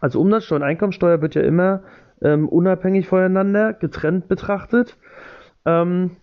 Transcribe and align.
Also 0.00 0.20
Umsatzsteuer 0.20 0.56
und 0.56 0.62
Einkommensteuer 0.64 1.20
wird 1.22 1.34
ja 1.34 1.42
immer 1.42 1.82
ähm, 2.22 2.48
unabhängig 2.48 3.06
voneinander, 3.06 3.72
getrennt 3.72 4.28
betrachtet. 4.28 4.96
Ähm, 5.64 6.16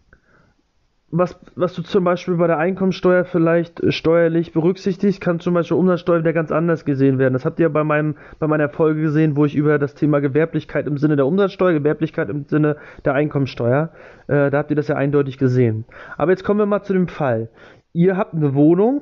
was, 1.10 1.40
was 1.56 1.74
du 1.74 1.84
zum 1.84 2.04
Beispiel 2.04 2.36
bei 2.36 2.48
der 2.48 2.58
Einkommensteuer 2.58 3.24
vielleicht 3.24 3.82
äh, 3.82 3.92
steuerlich 3.92 4.52
berücksichtigst, 4.52 5.22
kann 5.22 5.40
zum 5.40 5.54
Beispiel 5.54 5.78
Umsatzsteuer 5.78 6.20
wieder 6.20 6.34
ganz 6.34 6.52
anders 6.52 6.84
gesehen 6.84 7.18
werden. 7.18 7.34
Das 7.34 7.46
habt 7.46 7.60
ihr 7.60 7.70
bei, 7.70 7.84
meinem, 7.86 8.16
bei 8.40 8.48
meiner 8.48 8.68
Folge 8.68 9.02
gesehen, 9.02 9.38
wo 9.38 9.46
ich 9.46 9.56
über 9.56 9.80
das 9.80 9.96
Thema 9.96 10.20
Gewerblichkeit 10.20 10.86
im 10.86 10.98
Sinne 10.98 11.16
der 11.16 11.26
Umsatzsteuer, 11.26 11.74
Gewerblichkeit 11.74 12.30
im 12.30 12.46
Sinne 12.46 12.76
der 13.06 13.14
Einkommensteuer, 13.14 13.92
äh, 14.28 14.52
da 14.52 14.58
habt 14.58 14.70
ihr 14.70 14.76
das 14.76 14.90
ja 14.90 14.96
eindeutig 14.96 15.38
gesehen. 15.38 15.86
Aber 16.18 16.32
jetzt 16.32 16.44
kommen 16.44 16.60
wir 16.60 16.66
mal 16.66 16.84
zu 16.84 16.94
dem 16.94 17.08
Fall. 17.08 17.50
Ihr 17.94 18.18
habt 18.18 18.34
eine 18.34 18.54
Wohnung 18.54 19.02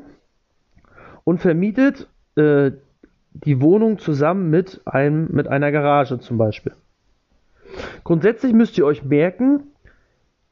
und 1.23 1.39
vermietet 1.39 2.07
äh, 2.35 2.71
die 3.43 3.61
Wohnung 3.61 3.99
zusammen 3.99 4.49
mit, 4.49 4.81
einem, 4.85 5.27
mit 5.31 5.47
einer 5.47 5.71
Garage 5.71 6.19
zum 6.19 6.37
Beispiel. 6.37 6.73
Grundsätzlich 8.03 8.53
müsst 8.53 8.77
ihr 8.77 8.85
euch 8.85 9.03
merken, 9.03 9.63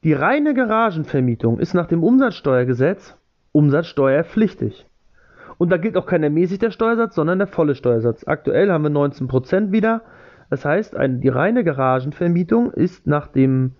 die 0.03 0.13
reine 0.13 0.53
Garagenvermietung 0.53 1.59
ist 1.59 1.73
nach 1.73 1.87
dem 1.87 2.03
Umsatzsteuergesetz 2.03 3.15
umsatzsteuerpflichtig. 3.53 4.85
Und 5.57 5.69
da 5.69 5.77
gilt 5.77 5.95
auch 5.95 6.07
kein 6.07 6.23
ermäßigter 6.23 6.71
Steuersatz, 6.71 7.15
sondern 7.15 7.37
der 7.37 7.47
volle 7.47 7.75
Steuersatz. 7.75 8.27
Aktuell 8.27 8.71
haben 8.71 8.83
wir 8.83 8.91
19% 8.91 9.71
wieder. 9.71 10.01
Das 10.49 10.65
heißt, 10.65 10.97
ein, 10.97 11.21
die 11.21 11.29
reine 11.29 11.63
Garagenvermietung 11.63 12.71
ist 12.71 13.07
nach 13.07 13.27
dem 13.27 13.73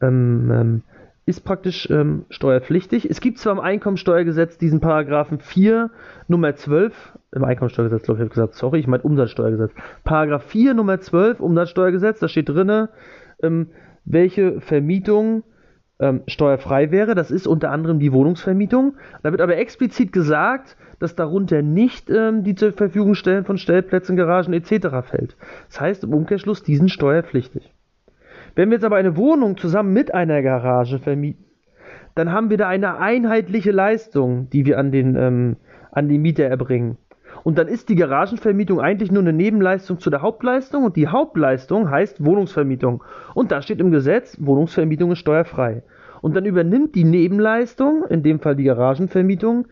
ähm, 0.00 0.50
ähm, 0.50 0.82
ist 1.26 1.40
praktisch 1.40 1.90
ähm, 1.90 2.24
steuerpflichtig. 2.30 3.10
Es 3.10 3.20
gibt 3.20 3.38
zwar 3.38 3.52
im 3.52 3.60
Einkommensteuergesetz 3.60 4.58
diesen 4.58 4.80
Paragraphen 4.80 5.40
4 5.40 5.90
Nummer 6.28 6.54
12, 6.54 7.18
im 7.32 7.44
Einkommensteuergesetz, 7.44 8.04
glaube 8.04 8.18
ich, 8.18 8.20
habe 8.20 8.30
gesagt, 8.30 8.54
sorry, 8.54 8.78
ich 8.78 8.86
meine 8.86 9.02
Umsatzsteuergesetz. 9.02 9.72
Paragraph 10.04 10.44
4 10.44 10.74
Nummer 10.74 11.00
12 11.00 11.40
Umsatzsteuergesetz, 11.40 12.20
da 12.20 12.28
steht 12.28 12.48
drin, 12.48 12.88
ähm, 13.42 13.70
welche 14.04 14.60
Vermietung 14.60 15.42
ähm, 15.98 16.22
steuerfrei 16.28 16.92
wäre. 16.92 17.16
Das 17.16 17.32
ist 17.32 17.48
unter 17.48 17.72
anderem 17.72 17.98
die 17.98 18.12
Wohnungsvermietung. 18.12 18.96
Da 19.24 19.32
wird 19.32 19.40
aber 19.40 19.56
explizit 19.56 20.12
gesagt, 20.12 20.76
dass 21.00 21.16
darunter 21.16 21.60
nicht 21.60 22.08
ähm, 22.08 22.44
die 22.44 22.54
zur 22.54 22.72
Verfügung 22.72 23.14
stellen 23.14 23.44
von 23.44 23.58
Stellplätzen, 23.58 24.16
Garagen 24.16 24.52
etc. 24.52 24.88
fällt. 25.02 25.36
Das 25.68 25.80
heißt 25.80 26.04
im 26.04 26.14
Umkehrschluss, 26.14 26.62
die 26.62 26.76
sind 26.76 26.90
steuerpflichtig. 26.90 27.75
Wenn 28.56 28.70
wir 28.70 28.76
jetzt 28.76 28.84
aber 28.84 28.96
eine 28.96 29.16
Wohnung 29.18 29.58
zusammen 29.58 29.92
mit 29.92 30.14
einer 30.14 30.42
Garage 30.42 30.98
vermieten, 30.98 31.44
dann 32.14 32.32
haben 32.32 32.48
wir 32.48 32.56
da 32.56 32.66
eine 32.66 32.98
einheitliche 32.98 33.70
Leistung, 33.70 34.48
die 34.48 34.64
wir 34.64 34.78
an 34.78 34.90
den, 34.90 35.14
ähm, 35.14 35.56
an 35.92 36.08
den 36.08 36.22
Mieter 36.22 36.44
erbringen. 36.44 36.96
Und 37.44 37.58
dann 37.58 37.68
ist 37.68 37.90
die 37.90 37.96
Garagenvermietung 37.96 38.80
eigentlich 38.80 39.12
nur 39.12 39.22
eine 39.22 39.34
Nebenleistung 39.34 40.00
zu 40.00 40.08
der 40.08 40.22
Hauptleistung 40.22 40.84
und 40.84 40.96
die 40.96 41.06
Hauptleistung 41.06 41.90
heißt 41.90 42.24
Wohnungsvermietung. 42.24 43.04
Und 43.34 43.52
da 43.52 43.60
steht 43.60 43.78
im 43.78 43.90
Gesetz, 43.90 44.38
Wohnungsvermietung 44.40 45.12
ist 45.12 45.18
steuerfrei. 45.18 45.82
Und 46.22 46.34
dann 46.34 46.46
übernimmt 46.46 46.94
die 46.94 47.04
Nebenleistung, 47.04 48.04
in 48.08 48.22
dem 48.22 48.40
Fall 48.40 48.56
die 48.56 48.64
Garagenvermietung, 48.64 49.66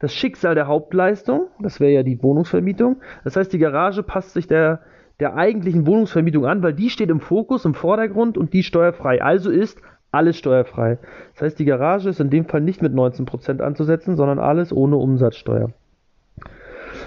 das 0.00 0.12
Schicksal 0.12 0.56
der 0.56 0.66
Hauptleistung, 0.66 1.46
das 1.60 1.78
wäre 1.78 1.92
ja 1.92 2.02
die 2.02 2.20
Wohnungsvermietung. 2.20 2.96
Das 3.22 3.36
heißt, 3.36 3.52
die 3.52 3.58
Garage 3.58 4.02
passt 4.02 4.34
sich 4.34 4.48
der, 4.48 4.80
der 5.20 5.36
eigentlichen 5.36 5.86
Wohnungsvermietung 5.86 6.46
an, 6.46 6.62
weil 6.62 6.74
die 6.74 6.90
steht 6.90 7.10
im 7.10 7.20
Fokus, 7.20 7.64
im 7.64 7.74
Vordergrund 7.74 8.36
und 8.36 8.52
die 8.52 8.62
steuerfrei. 8.62 9.22
Also 9.22 9.50
ist 9.50 9.80
alles 10.10 10.36
steuerfrei. 10.36 10.98
Das 11.34 11.42
heißt, 11.42 11.58
die 11.58 11.64
Garage 11.64 12.08
ist 12.08 12.20
in 12.20 12.30
dem 12.30 12.46
Fall 12.46 12.60
nicht 12.60 12.82
mit 12.82 12.92
19% 12.92 13.60
anzusetzen, 13.60 14.16
sondern 14.16 14.38
alles 14.38 14.72
ohne 14.72 14.96
Umsatzsteuer. 14.96 15.70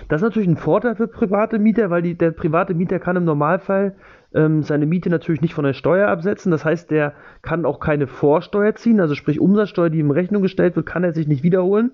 Das 0.09 0.21
ist 0.21 0.25
natürlich 0.25 0.47
ein 0.47 0.57
Vorteil 0.57 0.95
für 0.95 1.07
private 1.07 1.59
Mieter, 1.59 1.89
weil 1.89 2.01
die, 2.01 2.15
der 2.15 2.31
private 2.31 2.73
Mieter 2.73 2.99
kann 2.99 3.15
im 3.15 3.25
Normalfall 3.25 3.95
ähm, 4.37 4.61
seine 4.61 4.85
Miete 4.85 5.09
natürlich 5.09 5.41
nicht 5.41 5.55
von 5.55 5.65
der 5.65 5.73
Steuer 5.73 6.07
absetzen. 6.07 6.51
Das 6.51 6.63
heißt, 6.63 6.91
der 6.91 7.13
kann 7.41 7.65
auch 7.65 7.79
keine 7.79 8.07
Vorsteuer 8.07 8.75
ziehen, 8.75 9.01
also 9.01 9.15
sprich 9.15 9.41
Umsatzsteuer, 9.41 9.89
die 9.89 9.99
ihm 9.99 10.11
Rechnung 10.11 10.43
gestellt 10.43 10.75
wird, 10.75 10.85
kann 10.85 11.03
er 11.03 11.13
sich 11.13 11.27
nicht 11.27 11.43
wiederholen. 11.43 11.91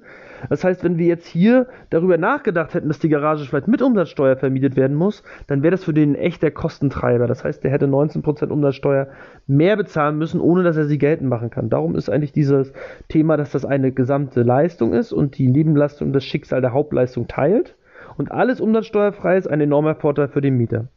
Das 0.50 0.64
heißt, 0.64 0.84
wenn 0.84 0.98
wir 0.98 1.08
jetzt 1.08 1.26
hier 1.26 1.68
darüber 1.90 2.18
nachgedacht 2.18 2.74
hätten, 2.74 2.90
dass 2.90 3.00
die 3.00 3.08
Garage 3.08 3.46
vielleicht 3.46 3.70
mit 3.70 3.82
Umsatzsteuer 3.82 4.36
vermietet 4.36 4.76
werden 4.76 4.96
muss, 4.96 5.24
dann 5.48 5.64
wäre 5.64 5.72
das 5.72 5.86
für 5.86 5.94
den 5.94 6.12
ein 6.12 6.16
echter 6.16 6.52
Kostentreiber. 6.52 7.28
Das 7.28 7.46
heißt, 7.46 7.64
der 7.64 7.72
hätte 7.72 7.86
19% 7.86 8.50
Umsatzsteuer 8.50 9.08
mehr 9.48 9.78
bezahlen 9.78 10.18
müssen, 10.18 10.42
ohne 10.42 10.64
dass 10.64 10.76
er 10.76 10.86
sie 10.86 10.98
geltend 10.98 11.30
machen 11.30 11.50
kann. 11.50 11.70
Darum 11.70 11.96
ist 11.96 12.10
eigentlich 12.10 12.34
dieses 12.34 12.74
Thema, 13.08 13.38
dass 13.38 13.52
das 13.52 13.64
eine 13.64 13.94
gesamte 13.94 14.44
Leistung 14.44 14.94
ist 14.94 15.14
und 15.14 15.38
die 15.38 15.48
Nebenleistung 15.48 16.12
das 16.12 16.26
Schicksal 16.26 16.60
der 16.60 16.74
Hauptleistung 16.74 17.28
teilt 17.28 17.76
und 18.18 18.32
alles 18.32 18.60
umsatzsteuerfrei 18.60 19.38
ist 19.38 19.48
ein 19.48 19.62
enormer 19.62 19.96
Vorteil 19.96 20.28
für 20.28 20.42
den 20.42 20.58
Mieter. 20.58 20.88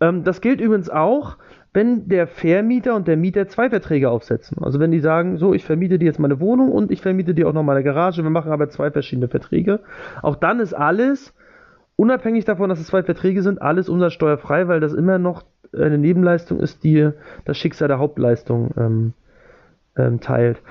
Ähm, 0.00 0.24
das 0.24 0.40
gilt 0.40 0.60
übrigens 0.60 0.90
auch, 0.90 1.36
wenn 1.72 2.08
der 2.08 2.26
Vermieter 2.26 2.94
und 2.94 3.06
der 3.06 3.16
Mieter 3.16 3.46
zwei 3.48 3.70
Verträge 3.70 4.10
aufsetzen. 4.10 4.58
Also 4.62 4.80
wenn 4.80 4.90
die 4.90 5.00
sagen, 5.00 5.36
so, 5.36 5.54
ich 5.54 5.64
vermiete 5.64 5.98
dir 5.98 6.06
jetzt 6.06 6.18
meine 6.18 6.40
Wohnung 6.40 6.72
und 6.72 6.90
ich 6.90 7.02
vermiete 7.02 7.34
dir 7.34 7.48
auch 7.48 7.52
noch 7.52 7.62
meine 7.62 7.84
Garage, 7.84 8.22
wir 8.22 8.30
machen 8.30 8.52
aber 8.52 8.68
zwei 8.68 8.90
verschiedene 8.90 9.28
Verträge. 9.28 9.80
Auch 10.22 10.36
dann 10.36 10.60
ist 10.60 10.74
alles, 10.74 11.34
unabhängig 11.96 12.44
davon, 12.44 12.68
dass 12.68 12.80
es 12.80 12.86
zwei 12.86 13.02
Verträge 13.02 13.42
sind, 13.42 13.60
alles 13.60 13.88
umsatzsteuerfrei, 13.88 14.68
weil 14.68 14.80
das 14.80 14.94
immer 14.94 15.18
noch 15.18 15.44
eine 15.72 15.98
Nebenleistung 15.98 16.60
ist, 16.60 16.82
die 16.84 17.10
das 17.44 17.58
Schicksal 17.58 17.88
der 17.88 17.98
Hauptleistung 17.98 18.70
ähm, 18.78 19.12
ähm, 19.96 20.20
teilt. 20.20 20.62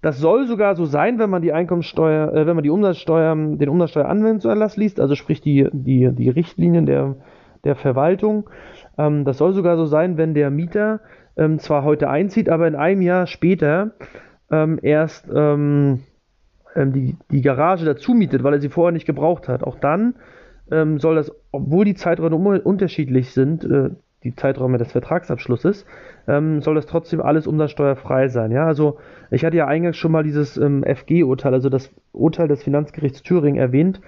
Das 0.00 0.18
soll 0.18 0.46
sogar 0.46 0.76
so 0.76 0.84
sein, 0.84 1.18
wenn 1.18 1.28
man 1.28 1.42
die 1.42 1.52
Einkommensteuer, 1.52 2.32
äh, 2.32 2.46
wenn 2.46 2.54
man 2.54 2.62
die 2.62 2.70
Umsatzsteuer, 2.70 3.34
den 3.34 3.68
Umsatzsteueranwendungserlass 3.68 4.76
liest, 4.76 5.00
also 5.00 5.14
sprich 5.16 5.40
die, 5.40 5.68
die, 5.72 6.10
die 6.12 6.30
Richtlinien 6.30 6.86
der, 6.86 7.16
der 7.64 7.76
Verwaltung. 7.76 8.48
Ähm, 8.96 9.24
das 9.24 9.38
soll 9.38 9.52
sogar 9.52 9.76
so 9.76 9.86
sein, 9.86 10.16
wenn 10.16 10.34
der 10.34 10.50
Mieter 10.50 11.00
ähm, 11.36 11.58
zwar 11.58 11.84
heute 11.84 12.10
einzieht, 12.10 12.48
aber 12.48 12.66
in 12.66 12.74
einem 12.74 13.02
Jahr 13.02 13.26
später 13.26 13.92
ähm, 14.50 14.78
erst 14.82 15.28
ähm, 15.34 16.00
ähm, 16.74 16.92
die, 16.92 17.16
die 17.30 17.42
Garage 17.42 17.84
dazu 17.84 18.14
mietet, 18.14 18.42
weil 18.42 18.54
er 18.54 18.60
sie 18.60 18.70
vorher 18.70 18.92
nicht 18.92 19.06
gebraucht 19.06 19.48
hat. 19.48 19.62
Auch 19.62 19.78
dann 19.78 20.14
soll 20.70 21.14
das, 21.14 21.32
obwohl 21.50 21.86
die 21.86 21.94
Zeiträume 21.94 22.60
unterschiedlich 22.60 23.32
sind, 23.32 23.64
äh, 23.64 23.88
die 24.24 24.34
Zeiträume 24.34 24.78
des 24.78 24.92
Vertragsabschlusses, 24.92 25.86
ähm, 26.26 26.60
soll 26.60 26.74
das 26.74 26.86
trotzdem 26.86 27.20
alles 27.20 27.46
umsatzsteuerfrei 27.46 28.28
sein. 28.28 28.50
Ja, 28.50 28.66
also 28.66 28.98
ich 29.30 29.44
hatte 29.44 29.56
ja 29.56 29.66
eingangs 29.66 29.96
schon 29.96 30.12
mal 30.12 30.24
dieses 30.24 30.56
ähm, 30.56 30.84
FG-Urteil, 30.84 31.54
also 31.54 31.68
das 31.68 31.90
Urteil 32.12 32.48
des 32.48 32.62
Finanzgerichts 32.62 33.22
Thüringen 33.22 33.60
erwähnt. 33.60 34.00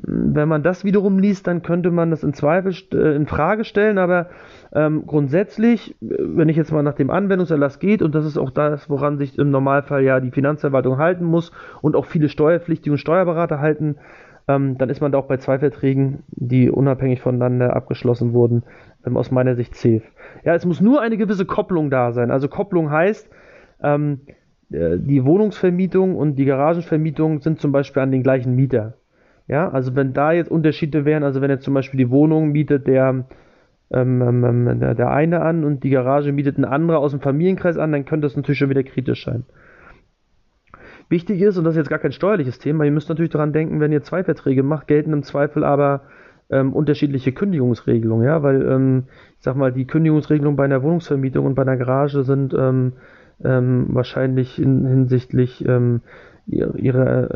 Wenn 0.00 0.48
man 0.48 0.62
das 0.62 0.84
wiederum 0.84 1.18
liest, 1.18 1.48
dann 1.48 1.62
könnte 1.62 1.90
man 1.90 2.10
das 2.10 2.22
in 2.22 2.32
Zweifel 2.32 2.72
äh, 2.92 3.16
in 3.16 3.26
Frage 3.26 3.64
stellen, 3.64 3.98
aber 3.98 4.28
ähm, 4.72 5.06
grundsätzlich, 5.06 5.96
äh, 6.00 6.14
wenn 6.20 6.48
ich 6.48 6.56
jetzt 6.56 6.72
mal 6.72 6.84
nach 6.84 6.94
dem 6.94 7.10
Anwendungserlass 7.10 7.80
geht, 7.80 8.02
und 8.02 8.14
das 8.14 8.24
ist 8.24 8.38
auch 8.38 8.50
das, 8.50 8.88
woran 8.88 9.18
sich 9.18 9.38
im 9.38 9.50
Normalfall 9.50 10.04
ja 10.04 10.20
die 10.20 10.30
Finanzverwaltung 10.30 10.98
halten 10.98 11.24
muss 11.24 11.50
und 11.82 11.96
auch 11.96 12.06
viele 12.06 12.28
Steuerpflichtige 12.28 12.92
und 12.92 12.98
Steuerberater 12.98 13.58
halten, 13.58 13.96
ähm, 14.46 14.78
dann 14.78 14.88
ist 14.88 15.00
man 15.00 15.10
da 15.10 15.18
auch 15.18 15.26
bei 15.26 15.38
zwei 15.38 15.58
Verträgen, 15.58 16.22
die 16.28 16.70
unabhängig 16.70 17.20
voneinander 17.20 17.74
abgeschlossen 17.74 18.32
wurden, 18.32 18.62
ähm, 19.04 19.16
aus 19.16 19.32
meiner 19.32 19.56
Sicht 19.56 19.74
safe. 19.74 20.02
Ja, 20.44 20.54
es 20.54 20.64
muss 20.64 20.80
nur 20.80 21.02
eine 21.02 21.16
gewisse 21.16 21.44
Kopplung 21.44 21.90
da 21.90 22.12
sein. 22.12 22.30
Also 22.30 22.46
Kopplung 22.46 22.90
heißt, 22.90 23.28
ähm, 23.82 24.20
äh, 24.70 24.96
die 24.96 25.24
Wohnungsvermietung 25.24 26.16
und 26.16 26.36
die 26.36 26.44
Garagenvermietung 26.44 27.40
sind 27.40 27.60
zum 27.60 27.72
Beispiel 27.72 28.02
an 28.02 28.12
den 28.12 28.22
gleichen 28.22 28.54
Mieter. 28.54 28.94
Ja, 29.48 29.70
also 29.70 29.96
wenn 29.96 30.12
da 30.12 30.32
jetzt 30.32 30.50
Unterschiede 30.50 31.06
wären, 31.06 31.24
also 31.24 31.40
wenn 31.40 31.50
jetzt 31.50 31.64
zum 31.64 31.72
Beispiel 31.72 31.96
die 31.96 32.10
Wohnung 32.10 32.52
mietet 32.52 32.86
der, 32.86 33.24
ähm, 33.90 34.20
ähm, 34.20 34.44
ähm, 34.44 34.80
der, 34.80 34.94
der 34.94 35.10
eine 35.10 35.40
an 35.40 35.64
und 35.64 35.82
die 35.84 35.90
Garage 35.90 36.32
mietet 36.32 36.58
ein 36.58 36.66
anderer 36.66 36.98
aus 36.98 37.12
dem 37.12 37.20
Familienkreis 37.20 37.78
an, 37.78 37.90
dann 37.90 38.04
könnte 38.04 38.26
das 38.26 38.36
natürlich 38.36 38.58
schon 38.58 38.68
wieder 38.68 38.82
kritisch 38.82 39.24
sein. 39.24 39.46
Wichtig 41.08 41.40
ist, 41.40 41.56
und 41.56 41.64
das 41.64 41.72
ist 41.72 41.78
jetzt 41.78 41.88
gar 41.88 41.98
kein 41.98 42.12
steuerliches 42.12 42.58
Thema, 42.58 42.84
ihr 42.84 42.90
müsst 42.90 43.08
natürlich 43.08 43.30
daran 43.32 43.54
denken, 43.54 43.80
wenn 43.80 43.90
ihr 43.90 44.02
zwei 44.02 44.22
Verträge 44.22 44.62
macht, 44.62 44.86
gelten 44.86 45.14
im 45.14 45.22
Zweifel 45.22 45.64
aber 45.64 46.02
ähm, 46.50 46.74
unterschiedliche 46.74 47.32
Kündigungsregelungen, 47.32 48.26
ja, 48.26 48.42
weil 48.42 48.60
ähm, 48.68 49.04
ich 49.38 49.44
sag 49.44 49.56
mal, 49.56 49.72
die 49.72 49.86
Kündigungsregelungen 49.86 50.56
bei 50.56 50.64
einer 50.64 50.82
Wohnungsvermietung 50.82 51.46
und 51.46 51.54
bei 51.54 51.62
einer 51.62 51.78
Garage 51.78 52.22
sind 52.24 52.54
ähm, 52.54 52.92
wahrscheinlich 53.40 54.60
in, 54.60 54.84
hinsichtlich 54.84 55.64
ihrer 55.64 57.28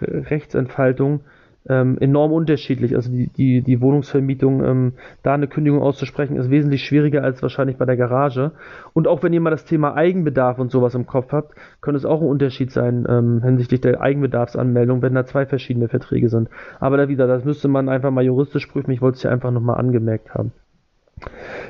Rechtsentfaltung 0.00 1.20
ähm, 1.68 1.98
enorm 2.00 2.32
unterschiedlich. 2.32 2.94
Also 2.94 3.10
die, 3.10 3.28
die, 3.28 3.62
die 3.62 3.80
Wohnungsvermietung, 3.80 4.64
ähm, 4.64 4.92
da 5.22 5.34
eine 5.34 5.48
Kündigung 5.48 5.82
auszusprechen, 5.82 6.36
ist 6.36 6.50
wesentlich 6.50 6.84
schwieriger 6.84 7.22
als 7.22 7.42
wahrscheinlich 7.42 7.76
bei 7.76 7.84
der 7.84 7.96
Garage. 7.96 8.52
Und 8.92 9.08
auch 9.08 9.22
wenn 9.22 9.32
ihr 9.32 9.40
mal 9.40 9.50
das 9.50 9.64
Thema 9.64 9.94
Eigenbedarf 9.94 10.58
und 10.58 10.70
sowas 10.70 10.94
im 10.94 11.06
Kopf 11.06 11.32
habt, 11.32 11.54
könnte 11.80 11.98
es 11.98 12.04
auch 12.04 12.20
ein 12.20 12.28
Unterschied 12.28 12.70
sein 12.70 13.06
ähm, 13.08 13.42
hinsichtlich 13.42 13.80
der 13.80 14.00
Eigenbedarfsanmeldung, 14.00 15.02
wenn 15.02 15.14
da 15.14 15.24
zwei 15.24 15.46
verschiedene 15.46 15.88
Verträge 15.88 16.28
sind. 16.28 16.48
Aber 16.80 16.96
da 16.96 17.08
wieder, 17.08 17.26
das 17.26 17.44
müsste 17.44 17.68
man 17.68 17.88
einfach 17.88 18.10
mal 18.10 18.24
juristisch 18.24 18.66
prüfen. 18.66 18.90
Ich 18.90 19.02
wollte 19.02 19.16
es 19.16 19.22
ja 19.22 19.30
einfach 19.30 19.50
nochmal 19.50 19.78
angemerkt 19.78 20.34
haben. 20.34 20.52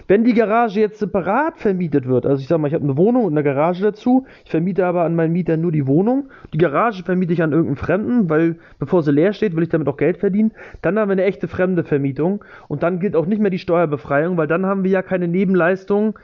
Wenn 0.08 0.25
die 0.25 0.34
Garage 0.34 0.81
jetzt 0.81 0.98
separat 0.98 1.58
vermietet 1.58 2.06
wird, 2.06 2.26
also 2.26 2.40
ich 2.40 2.48
sag 2.48 2.58
mal, 2.58 2.69
ich 2.69 2.75
habe 2.75 2.84
eine 2.84 2.96
Wohnung 2.96 3.25
und 3.25 3.32
eine 3.32 3.44
Garage 3.44 3.82
dazu, 3.82 4.26
ich 4.44 4.50
vermiete 4.50 4.84
aber 4.87 5.04
an 5.04 5.14
meinen 5.14 5.32
Mieter 5.32 5.56
nur 5.56 5.72
die 5.72 5.87
Wohnung, 5.87 6.31
die 6.52 6.58
Garage 6.58 7.04
vermiete 7.04 7.32
ich 7.32 7.43
an 7.43 7.52
irgendeinen 7.52 7.76
Fremden, 7.76 8.31
weil 8.31 8.56
bevor 8.78 9.02
sie 9.02 9.12
leer 9.12 9.32
steht, 9.32 9.54
will 9.54 9.62
ich 9.62 9.69
damit 9.69 9.88
auch 9.88 9.96
Geld 9.96 10.19
verdienen, 10.19 10.52
dann 10.82 10.98
haben 10.98 11.08
wir 11.08 11.12
eine 11.12 11.25
echte 11.25 11.48
fremde 11.48 11.84
Vermietung 11.84 12.44
und 12.69 12.82
dann 12.82 12.98
gilt 13.00 13.16
auch 13.16 13.26
nicht 13.26 13.40
mehr 13.40 13.50
die 13.50 13.58
Steuerbefreiung, 13.58 14.37
weil 14.37 14.46
dann 14.48 14.66
haben 14.66 14.84
wir 14.84 14.90
ja 14.90 15.02
keine 15.02 15.28
Nebenleistung 15.28 16.19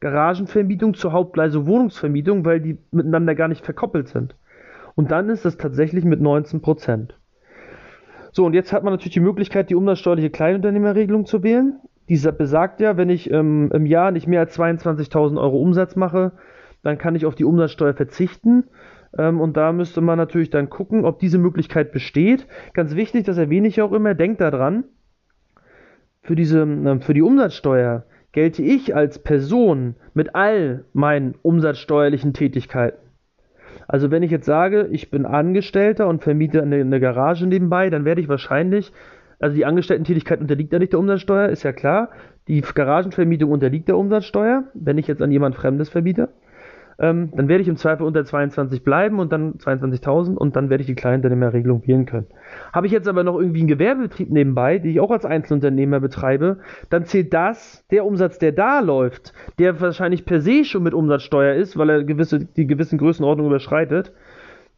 Garagenvermietung 0.00 0.94
zur 0.94 1.12
Hauptleise 1.12 1.66
Wohnungsvermietung, 1.66 2.44
weil 2.44 2.60
die 2.60 2.78
miteinander 2.90 3.34
gar 3.34 3.48
nicht 3.48 3.64
verkoppelt 3.64 4.08
sind. 4.08 4.34
Und 4.94 5.10
dann 5.10 5.28
ist 5.30 5.46
es 5.46 5.56
tatsächlich 5.56 6.04
mit 6.04 6.20
19%. 6.20 7.10
So, 8.32 8.44
und 8.44 8.52
jetzt 8.52 8.72
hat 8.72 8.84
man 8.84 8.92
natürlich 8.92 9.14
die 9.14 9.20
Möglichkeit, 9.20 9.70
die 9.70 9.74
umsatzsteuerliche 9.74 10.30
Kleinunternehmerregelung 10.30 11.24
zu 11.24 11.42
wählen. 11.42 11.80
Dieser 12.08 12.32
besagt 12.32 12.80
ja, 12.80 12.96
wenn 12.96 13.10
ich 13.10 13.30
ähm, 13.30 13.70
im 13.72 13.86
Jahr 13.86 14.10
nicht 14.12 14.26
mehr 14.26 14.40
als 14.40 14.58
22.000 14.58 15.40
Euro 15.40 15.58
Umsatz 15.58 15.96
mache, 15.96 16.32
dann 16.82 16.98
kann 16.98 17.16
ich 17.16 17.26
auf 17.26 17.34
die 17.34 17.44
Umsatzsteuer 17.44 17.94
verzichten. 17.94 18.64
Ähm, 19.18 19.40
und 19.40 19.56
da 19.56 19.72
müsste 19.72 20.00
man 20.00 20.18
natürlich 20.18 20.50
dann 20.50 20.70
gucken, 20.70 21.04
ob 21.04 21.18
diese 21.18 21.38
Möglichkeit 21.38 21.92
besteht. 21.92 22.46
Ganz 22.74 22.94
wichtig, 22.94 23.24
das 23.24 23.38
erwähne 23.38 23.68
ich 23.68 23.82
auch 23.82 23.92
immer, 23.92 24.14
denkt 24.14 24.40
daran, 24.40 24.84
für, 26.22 26.36
diese, 26.36 26.62
äh, 26.62 27.00
für 27.00 27.14
die 27.14 27.22
Umsatzsteuer 27.22 28.04
gelte 28.32 28.62
ich 28.62 28.94
als 28.94 29.18
Person 29.18 29.96
mit 30.12 30.34
all 30.34 30.84
meinen 30.92 31.34
umsatzsteuerlichen 31.42 32.34
Tätigkeiten. 32.34 32.98
Also 33.88 34.10
wenn 34.10 34.22
ich 34.22 34.30
jetzt 34.30 34.46
sage, 34.46 34.88
ich 34.90 35.10
bin 35.10 35.24
Angestellter 35.24 36.08
und 36.08 36.22
vermiete 36.22 36.62
eine, 36.62 36.76
eine 36.76 37.00
Garage 37.00 37.46
nebenbei, 37.46 37.88
dann 37.88 38.04
werde 38.04 38.20
ich 38.20 38.28
wahrscheinlich 38.28 38.92
also 39.38 39.54
die 39.54 39.66
Angestellten-Tätigkeit 39.66 40.40
unterliegt 40.40 40.72
ja 40.72 40.78
nicht 40.78 40.92
der 40.92 41.00
Umsatzsteuer, 41.00 41.48
ist 41.48 41.62
ja 41.62 41.72
klar. 41.72 42.10
Die 42.48 42.60
Garagenvermietung 42.60 43.50
unterliegt 43.50 43.88
der 43.88 43.98
Umsatzsteuer, 43.98 44.64
wenn 44.74 44.98
ich 44.98 45.06
jetzt 45.06 45.22
an 45.22 45.32
jemand 45.32 45.56
Fremdes 45.56 45.88
vermiete. 45.88 46.28
Ähm, 46.98 47.30
dann 47.36 47.48
werde 47.48 47.60
ich 47.60 47.68
im 47.68 47.76
Zweifel 47.76 48.06
unter 48.06 48.24
22 48.24 48.82
bleiben 48.82 49.18
und 49.18 49.30
dann 49.30 49.54
22.000 49.54 50.34
und 50.34 50.56
dann 50.56 50.70
werde 50.70 50.80
ich 50.80 50.86
die 50.86 50.94
Kleinunternehmerregelung 50.94 51.86
wählen 51.86 52.06
können. 52.06 52.26
Habe 52.72 52.86
ich 52.86 52.92
jetzt 52.92 53.06
aber 53.06 53.22
noch 53.22 53.38
irgendwie 53.38 53.60
einen 53.60 53.68
Gewerbebetrieb 53.68 54.30
nebenbei, 54.30 54.78
den 54.78 54.92
ich 54.92 55.00
auch 55.00 55.10
als 55.10 55.26
Einzelunternehmer 55.26 56.00
betreibe, 56.00 56.58
dann 56.88 57.04
zählt 57.04 57.34
das, 57.34 57.84
der 57.90 58.06
Umsatz, 58.06 58.38
der 58.38 58.52
da 58.52 58.80
läuft, 58.80 59.34
der 59.58 59.78
wahrscheinlich 59.78 60.24
per 60.24 60.40
se 60.40 60.64
schon 60.64 60.84
mit 60.84 60.94
Umsatzsteuer 60.94 61.54
ist, 61.54 61.76
weil 61.76 61.90
er 61.90 62.04
gewisse, 62.04 62.46
die 62.46 62.66
gewissen 62.66 62.98
Größenordnungen 62.98 63.52
überschreitet, 63.52 64.12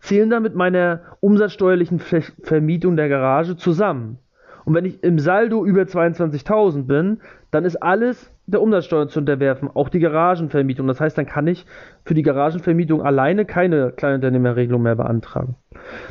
zählen 0.01 0.31
dann 0.31 0.43
mit 0.43 0.57
meiner 0.57 1.03
umsatzsteuerlichen 1.21 2.01
Ver 2.01 2.23
Vermietung 2.43 2.97
der 2.97 3.09
Garage 3.09 3.57
zusammen. 3.57 4.19
Und 4.69 4.75
wenn 4.75 4.85
ich 4.85 5.03
im 5.03 5.19
Saldo 5.19 5.65
über 5.65 5.81
22.000 5.81 6.83
bin, 6.83 7.21
dann 7.51 7.65
ist 7.65 7.77
alles 7.77 8.31
der 8.45 8.61
Umsatzsteuer 8.61 9.09
zu 9.09 9.21
unterwerfen, 9.21 9.71
auch 9.73 9.89
die 9.89 9.99
Garagenvermietung. 9.99 10.87
Das 10.87 11.01
heißt, 11.01 11.17
dann 11.17 11.25
kann 11.25 11.47
ich 11.47 11.65
für 12.05 12.13
die 12.13 12.21
Garagenvermietung 12.21 13.01
alleine 13.01 13.47
keine 13.47 13.93
Kleinunternehmerregelung 13.93 14.83
mehr 14.83 14.95
beantragen. 14.95 15.55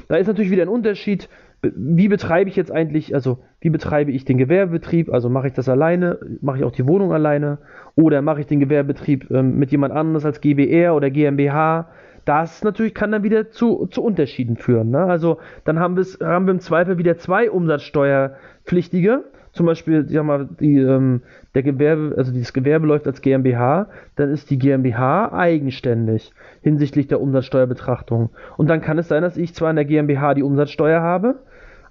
Da 0.07 0.15
ist 0.15 0.25
natürlich 0.25 0.49
wieder 0.49 0.63
ein 0.63 0.69
Unterschied, 0.69 1.29
wie 1.61 2.07
betreibe 2.07 2.49
ich 2.49 2.55
jetzt 2.55 2.71
eigentlich, 2.71 3.13
also 3.13 3.43
wie 3.61 3.69
betreibe 3.69 4.11
ich 4.11 4.25
den 4.25 4.39
Gewerbebetrieb? 4.39 5.13
Also 5.13 5.29
mache 5.29 5.45
ich 5.45 5.53
das 5.53 5.69
alleine, 5.69 6.17
mache 6.41 6.57
ich 6.57 6.63
auch 6.63 6.71
die 6.71 6.87
Wohnung 6.87 7.13
alleine 7.13 7.59
oder 7.93 8.23
mache 8.23 8.39
ich 8.39 8.47
den 8.47 8.59
Gewerbebetrieb 8.59 9.29
ähm, 9.29 9.59
mit 9.59 9.69
jemand 9.69 9.93
anderes 9.93 10.25
als 10.25 10.41
GBR 10.41 10.95
oder 10.95 11.11
GmbH? 11.11 11.89
Das 12.27 12.63
natürlich 12.63 12.93
kann 12.93 13.11
dann 13.11 13.23
wieder 13.23 13.49
zu, 13.51 13.87
zu 13.87 14.03
Unterschieden 14.03 14.57
führen. 14.57 14.89
Ne? 14.89 14.99
Also 14.99 15.37
dann 15.63 15.79
haben, 15.79 15.97
haben 16.21 16.45
wir 16.45 16.51
im 16.51 16.59
Zweifel 16.59 16.97
wieder 16.97 17.17
zwei 17.17 17.49
Umsatzsteuerpflichtige. 17.49 19.23
Zum 19.53 19.65
Beispiel, 19.65 20.07
sag 20.07 20.25
mal, 20.25 20.49
die, 20.59 20.77
ähm, 20.77 21.21
der 21.55 21.63
Gewerbe, 21.63 22.15
also 22.17 22.31
dieses 22.31 22.53
Gewerbe 22.53 22.85
läuft 22.85 23.07
als 23.07 23.21
GmbH, 23.21 23.87
dann 24.15 24.29
ist 24.29 24.49
die 24.51 24.59
GmbH 24.59 25.31
eigenständig 25.31 26.31
hinsichtlich 26.61 27.07
der 27.07 27.21
Umsatzsteuerbetrachtung. 27.21 28.29
Und 28.57 28.69
dann 28.69 28.81
kann 28.81 28.99
es 28.99 29.07
sein, 29.07 29.23
dass 29.23 29.37
ich 29.37 29.55
zwar 29.55 29.69
in 29.69 29.77
der 29.77 29.85
GmbH 29.85 30.33
die 30.33 30.43
Umsatzsteuer 30.43 31.01
habe, 31.01 31.39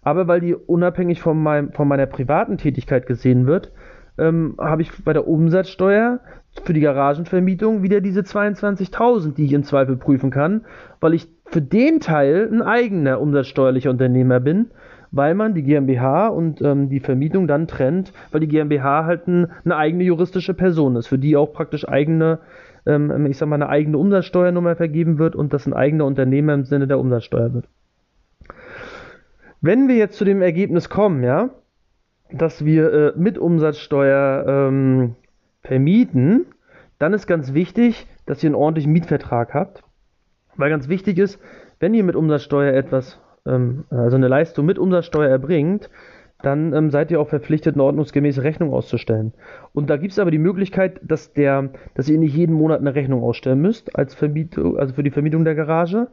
aber 0.02 0.28
weil 0.28 0.40
die 0.40 0.54
unabhängig 0.54 1.20
von, 1.20 1.42
meinem, 1.42 1.72
von 1.72 1.88
meiner 1.88 2.06
privaten 2.06 2.58
Tätigkeit 2.58 3.06
gesehen 3.06 3.46
wird, 3.46 3.72
ähm, 4.18 4.54
habe 4.60 4.82
ich 4.82 4.92
bei 5.02 5.12
der 5.12 5.26
Umsatzsteuer 5.26 6.20
für 6.64 6.72
die 6.72 6.80
Garagenvermietung 6.80 7.82
wieder 7.82 8.00
diese 8.00 8.20
22.000, 8.20 9.34
die 9.34 9.44
ich 9.44 9.52
im 9.52 9.64
Zweifel 9.64 9.96
prüfen 9.96 10.30
kann, 10.30 10.64
weil 11.00 11.14
ich 11.14 11.28
für 11.44 11.62
den 11.62 12.00
Teil 12.00 12.48
ein 12.52 12.62
eigener 12.62 13.20
umsatzsteuerlicher 13.20 13.90
Unternehmer 13.90 14.40
bin, 14.40 14.70
weil 15.12 15.34
man 15.34 15.54
die 15.54 15.62
GmbH 15.62 16.28
und 16.28 16.60
ähm, 16.60 16.88
die 16.88 17.00
Vermietung 17.00 17.46
dann 17.46 17.66
trennt, 17.66 18.12
weil 18.32 18.40
die 18.40 18.48
GmbH 18.48 19.04
halt 19.04 19.28
ein, 19.28 19.50
eine 19.64 19.76
eigene 19.76 20.04
juristische 20.04 20.54
Person 20.54 20.96
ist, 20.96 21.06
für 21.06 21.18
die 21.18 21.36
auch 21.36 21.52
praktisch 21.52 21.88
eigene, 21.88 22.40
ähm, 22.84 23.26
ich 23.26 23.38
sag 23.38 23.48
mal, 23.48 23.56
eine 23.56 23.68
eigene 23.68 23.98
Umsatzsteuernummer 23.98 24.76
vergeben 24.76 25.18
wird 25.18 25.36
und 25.36 25.52
das 25.52 25.66
ein 25.66 25.72
eigener 25.72 26.04
Unternehmer 26.04 26.54
im 26.54 26.64
Sinne 26.64 26.86
der 26.86 26.98
Umsatzsteuer 26.98 27.54
wird. 27.54 27.68
Wenn 29.60 29.88
wir 29.88 29.96
jetzt 29.96 30.18
zu 30.18 30.24
dem 30.24 30.42
Ergebnis 30.42 30.88
kommen, 30.88 31.22
ja, 31.22 31.50
dass 32.32 32.64
wir 32.64 32.92
äh, 32.92 33.12
mit 33.16 33.38
Umsatzsteuer 33.38 34.44
ähm, 34.46 35.14
vermieten, 35.66 36.46
dann 36.98 37.12
ist 37.12 37.26
ganz 37.26 37.52
wichtig, 37.54 38.06
dass 38.24 38.42
ihr 38.42 38.48
einen 38.48 38.54
ordentlichen 38.54 38.92
Mietvertrag 38.92 39.54
habt. 39.54 39.82
Weil 40.56 40.70
ganz 40.70 40.88
wichtig 40.88 41.18
ist, 41.18 41.38
wenn 41.80 41.94
ihr 41.94 42.04
mit 42.04 42.16
Umsatzsteuer 42.16 42.72
etwas, 42.72 43.20
ähm, 43.46 43.84
also 43.90 44.16
eine 44.16 44.28
Leistung 44.28 44.64
mit 44.64 44.78
Umsatzsteuer 44.78 45.28
erbringt, 45.28 45.90
dann 46.42 46.72
ähm, 46.74 46.90
seid 46.90 47.10
ihr 47.10 47.20
auch 47.20 47.28
verpflichtet, 47.28 47.74
eine 47.74 47.84
ordnungsgemäße 47.84 48.42
Rechnung 48.42 48.72
auszustellen. 48.72 49.32
Und 49.72 49.90
da 49.90 49.96
gibt 49.96 50.12
es 50.12 50.18
aber 50.18 50.30
die 50.30 50.38
Möglichkeit, 50.38 51.00
dass, 51.02 51.32
der, 51.32 51.70
dass 51.94 52.08
ihr 52.08 52.18
nicht 52.18 52.34
jeden 52.34 52.54
Monat 52.54 52.80
eine 52.80 52.94
Rechnung 52.94 53.22
ausstellen 53.22 53.60
müsst, 53.60 53.96
als 53.96 54.14
Vermietung, 54.14 54.76
also 54.78 54.94
für 54.94 55.02
die 55.02 55.10
Vermietung 55.10 55.44
der 55.44 55.54
Garage, 55.54 56.08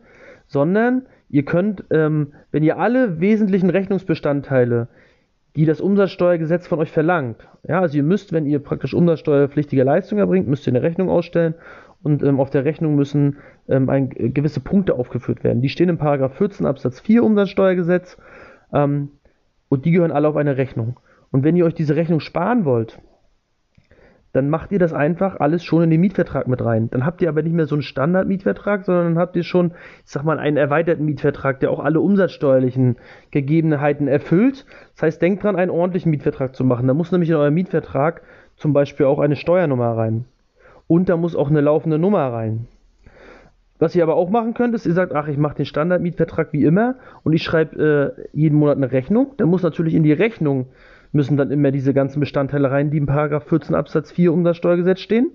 sondern 0.48 1.06
ihr 1.30 1.44
könnt, 1.44 1.86
ähm, 1.92 2.34
wenn 2.52 2.64
ihr 2.64 2.78
alle 2.78 3.20
wesentlichen 3.20 3.70
Rechnungsbestandteile 3.70 4.88
die 5.56 5.66
das 5.66 5.82
Umsatzsteuergesetz 5.82 6.68
von 6.68 6.80
euch 6.80 6.92
verlangt. 6.92 7.48
Ja, 7.68 7.82
also 7.82 7.98
ihr 7.98 8.04
müsst, 8.04 8.34
wenn 8.34 8.46
ihr 8.46 8.60
praktisch 8.60 8.94
umsatzsteuerpflichtige 8.94 9.84
Leistung 9.84 10.18
erbringt, 10.18 10.48
müsst 10.48 10.66
ihr 10.68 10.72
eine 10.72 10.82
Rechnung 10.82 11.10
ausstellen 11.10 11.56
und 12.02 12.24
ähm, 12.24 12.40
auf 12.40 12.50
der 12.50 12.66
Rechnung 12.66 12.96
müssen 12.96 13.38
ähm, 13.70 13.90
ein, 13.90 14.12
äh, 14.16 14.30
gewisse 14.30 14.60
Punkte 14.60 14.96
aufgeführt 14.96 15.44
werden. 15.44 15.62
Die 15.62 15.70
stehen 15.70 15.90
im 15.90 15.98
Paragraph 15.98 16.36
14 16.38 16.66
Absatz 16.66 17.00
4 17.00 17.24
Umsatzsteuergesetz 17.24 18.18
ähm, 18.74 19.12
und 19.70 19.86
die 19.86 19.92
gehören 19.92 20.12
alle 20.12 20.28
auf 20.28 20.36
eine 20.36 20.58
Rechnung. 20.58 21.00
Und 21.32 21.44
wenn 21.44 21.56
ihr 21.56 21.66
euch 21.66 21.74
diese 21.74 21.96
Rechnung 21.96 22.20
sparen 22.20 22.66
wollt, 22.66 23.00
dann 24.34 24.50
macht 24.50 24.72
ihr 24.72 24.80
das 24.80 24.94
einfach 24.94 25.40
alles 25.40 25.64
schon 25.64 25.84
in 25.84 25.92
den 25.92 26.02
Mietvertrag 26.02 26.48
mit 26.48 26.66
rein. 26.66 26.90
Dann 26.90 27.06
habt 27.06 27.22
ihr 27.22 27.30
aber 27.30 27.44
nicht 27.44 27.54
mehr 27.54 27.68
so 27.68 27.76
einen 27.76 27.84
Standard-Mietvertrag, 27.84 28.84
sondern 28.84 29.14
dann 29.14 29.20
habt 29.20 29.36
ihr 29.36 29.44
schon, 29.44 29.74
ich 30.04 30.12
sag 30.12 30.24
mal, 30.24 30.40
einen 30.40 30.58
erweiterten 30.58 31.06
Mietvertrag, 31.06 31.60
der 31.60 31.70
auch 31.70 31.80
alle 31.80 32.02
umsatzsteuerlichen 32.02 32.98
Gegebenheiten 33.30 34.08
erfüllt. 34.08 34.66
Das 34.96 35.04
heißt, 35.04 35.22
denkt 35.22 35.44
dran, 35.44 35.56
einen 35.56 35.70
ordentlichen 35.70 36.10
Mietvertrag 36.10 36.56
zu 36.56 36.64
machen. 36.64 36.88
Da 36.88 36.96
muss 36.96 37.12
nämlich 37.12 37.30
in 37.30 37.36
euer 37.36 37.52
Mietvertrag 37.52 38.24
zum 38.58 38.74
Beispiel 38.74 39.06
auch 39.06 39.20
eine 39.20 39.36
Steuernummer 39.36 39.96
rein. 39.96 40.26
Und 40.88 41.10
da 41.10 41.16
muss 41.16 41.36
auch 41.36 41.52
eine 41.52 41.62
laufende 41.62 42.00
Nummer 42.00 42.34
rein. 42.34 42.68
Was 43.78 43.96
ihr 43.96 44.02
aber 44.02 44.16
auch 44.16 44.32
machen 44.32 44.56
könnt, 44.56 44.74
ist, 44.74 44.88
ihr 44.88 44.94
sagt, 44.94 45.14
ach, 45.14 45.28
ich 45.28 45.38
mache 45.38 45.58
den 45.58 45.66
Standard-Mietvertrag 45.66 46.54
wie 46.54 46.64
immer 46.64 46.96
und 47.24 47.34
ich 47.34 47.44
schreibe 47.44 48.16
äh, 48.18 48.28
jeden 48.32 48.58
Monat 48.58 48.78
eine 48.78 48.92
Rechnung. 48.92 49.34
Dann 49.38 49.50
muss 49.50 49.62
natürlich 49.62 49.94
in 49.94 50.04
die 50.04 50.14
Rechnung 50.14 50.68
müssen 51.14 51.38
dann 51.38 51.52
immer 51.52 51.72
diese 51.72 51.94
ganzen 51.94 52.20
Bestandteile 52.20 52.70
rein, 52.70 52.92
die 52.92 52.98
im 52.98 53.06
Paragraph 53.06 53.48
14 53.48 53.76
Absatz 53.76 54.12
4 54.12 54.34
um 54.34 54.44
das 54.44 54.58
Steuergesetz 54.58 55.00
stehen. 55.00 55.32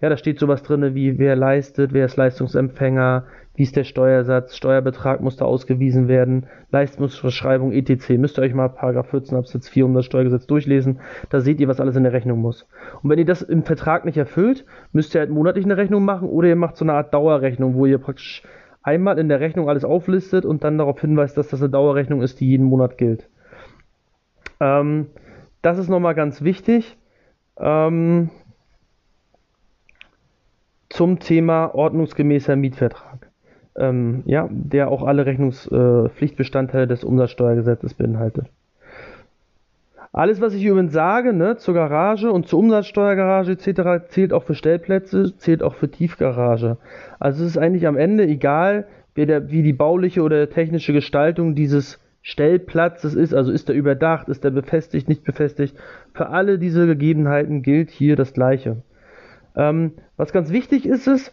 Ja, 0.00 0.10
da 0.10 0.18
steht 0.18 0.38
sowas 0.38 0.62
drin 0.62 0.94
wie 0.94 1.18
wer 1.18 1.36
leistet, 1.36 1.94
wer 1.94 2.04
ist 2.04 2.18
Leistungsempfänger, 2.18 3.24
wie 3.54 3.62
ist 3.62 3.76
der 3.76 3.84
Steuersatz, 3.84 4.54
Steuerbetrag 4.54 5.22
muss 5.22 5.36
da 5.36 5.46
ausgewiesen 5.46 6.06
werden, 6.06 6.44
Leistungsverschreibung 6.70 7.72
etc. 7.72 8.10
Müsst 8.10 8.38
ihr 8.38 8.42
euch 8.42 8.52
mal 8.52 8.68
Paragraph 8.68 9.08
14 9.08 9.38
Absatz 9.38 9.70
4 9.70 9.86
um 9.86 9.94
das 9.94 10.04
Steuergesetz 10.04 10.46
durchlesen, 10.46 11.00
da 11.30 11.40
seht 11.40 11.60
ihr, 11.60 11.68
was 11.68 11.80
alles 11.80 11.96
in 11.96 12.02
der 12.02 12.12
Rechnung 12.12 12.40
muss. 12.40 12.68
Und 13.02 13.08
wenn 13.08 13.18
ihr 13.18 13.24
das 13.24 13.40
im 13.40 13.62
Vertrag 13.62 14.04
nicht 14.04 14.18
erfüllt, 14.18 14.66
müsst 14.92 15.14
ihr 15.14 15.20
halt 15.20 15.30
monatlich 15.30 15.64
eine 15.64 15.78
Rechnung 15.78 16.04
machen 16.04 16.28
oder 16.28 16.48
ihr 16.48 16.56
macht 16.56 16.76
so 16.76 16.84
eine 16.84 16.92
Art 16.92 17.14
Dauerrechnung, 17.14 17.74
wo 17.74 17.86
ihr 17.86 17.96
praktisch 17.96 18.42
einmal 18.82 19.18
in 19.18 19.30
der 19.30 19.40
Rechnung 19.40 19.70
alles 19.70 19.86
auflistet 19.86 20.44
und 20.44 20.62
dann 20.62 20.76
darauf 20.76 21.00
hinweist, 21.00 21.38
dass 21.38 21.48
das 21.48 21.62
eine 21.62 21.70
Dauerrechnung 21.70 22.20
ist, 22.20 22.40
die 22.40 22.48
jeden 22.48 22.66
Monat 22.66 22.98
gilt. 22.98 23.30
Ähm, 24.60 25.06
das 25.62 25.78
ist 25.78 25.88
nochmal 25.88 26.14
ganz 26.14 26.42
wichtig. 26.42 26.96
Ähm, 27.58 28.30
zum 30.88 31.18
Thema 31.18 31.74
ordnungsgemäßer 31.74 32.56
Mietvertrag. 32.56 33.30
Ähm, 33.76 34.22
ja, 34.24 34.48
der 34.50 34.90
auch 34.90 35.02
alle 35.02 35.26
Rechnungspflichtbestandteile 35.26 36.84
äh, 36.84 36.88
des 36.88 37.04
Umsatzsteuergesetzes 37.04 37.94
beinhaltet. 37.94 38.46
Alles, 40.12 40.40
was 40.40 40.54
ich 40.54 40.64
übrigens 40.64 40.94
sage, 40.94 41.34
ne, 41.34 41.58
zur 41.58 41.74
Garage 41.74 42.32
und 42.32 42.48
zur 42.48 42.60
Umsatzsteuergarage 42.60 43.52
etc., 43.52 44.08
zählt 44.08 44.32
auch 44.32 44.44
für 44.44 44.54
Stellplätze, 44.54 45.36
zählt 45.36 45.62
auch 45.62 45.74
für 45.74 45.90
Tiefgarage. 45.90 46.78
Also 47.18 47.44
es 47.44 47.50
ist 47.50 47.58
eigentlich 47.58 47.86
am 47.86 47.98
Ende 47.98 48.26
egal, 48.26 48.86
wie, 49.14 49.26
der, 49.26 49.50
wie 49.50 49.62
die 49.62 49.74
bauliche 49.74 50.22
oder 50.22 50.48
technische 50.48 50.94
Gestaltung 50.94 51.54
dieses 51.54 52.00
Stellplatzes 52.28 53.14
ist, 53.14 53.32
also 53.32 53.52
ist 53.52 53.68
er 53.68 53.76
überdacht, 53.76 54.28
ist 54.28 54.44
er 54.44 54.50
befestigt, 54.50 55.08
nicht 55.08 55.22
befestigt. 55.22 55.76
Für 56.12 56.30
alle 56.30 56.58
diese 56.58 56.84
Gegebenheiten 56.84 57.62
gilt 57.62 57.88
hier 57.88 58.16
das 58.16 58.32
Gleiche. 58.32 58.82
Ähm, 59.54 59.92
was 60.16 60.32
ganz 60.32 60.50
wichtig 60.50 60.86
ist, 60.86 61.06
ist, 61.06 61.32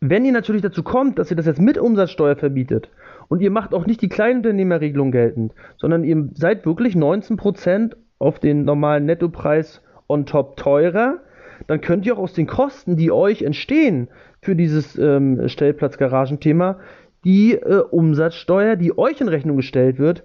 wenn 0.00 0.24
ihr 0.24 0.32
natürlich 0.32 0.62
dazu 0.62 0.82
kommt, 0.82 1.20
dass 1.20 1.30
ihr 1.30 1.36
das 1.36 1.46
jetzt 1.46 1.60
mit 1.60 1.78
Umsatzsteuer 1.78 2.34
verbietet 2.34 2.90
und 3.28 3.42
ihr 3.42 3.52
macht 3.52 3.74
auch 3.74 3.86
nicht 3.86 4.02
die 4.02 4.08
Kleinunternehmerregelung 4.08 5.12
geltend, 5.12 5.52
sondern 5.76 6.02
ihr 6.02 6.30
seid 6.34 6.66
wirklich 6.66 6.96
19% 6.96 7.94
auf 8.18 8.40
den 8.40 8.64
normalen 8.64 9.06
Nettopreis 9.06 9.82
on 10.08 10.26
top 10.26 10.56
teurer, 10.56 11.18
dann 11.68 11.80
könnt 11.80 12.06
ihr 12.06 12.14
auch 12.14 12.22
aus 12.22 12.32
den 12.32 12.48
Kosten, 12.48 12.96
die 12.96 13.12
euch 13.12 13.42
entstehen 13.42 14.08
für 14.40 14.56
dieses 14.56 14.98
ähm, 14.98 15.48
Stellplatz-Garagenthema, 15.48 16.80
die 17.24 17.54
äh, 17.54 17.82
Umsatzsteuer, 17.90 18.76
die 18.76 18.96
euch 18.96 19.20
in 19.20 19.28
Rechnung 19.28 19.56
gestellt 19.56 19.98
wird, 19.98 20.24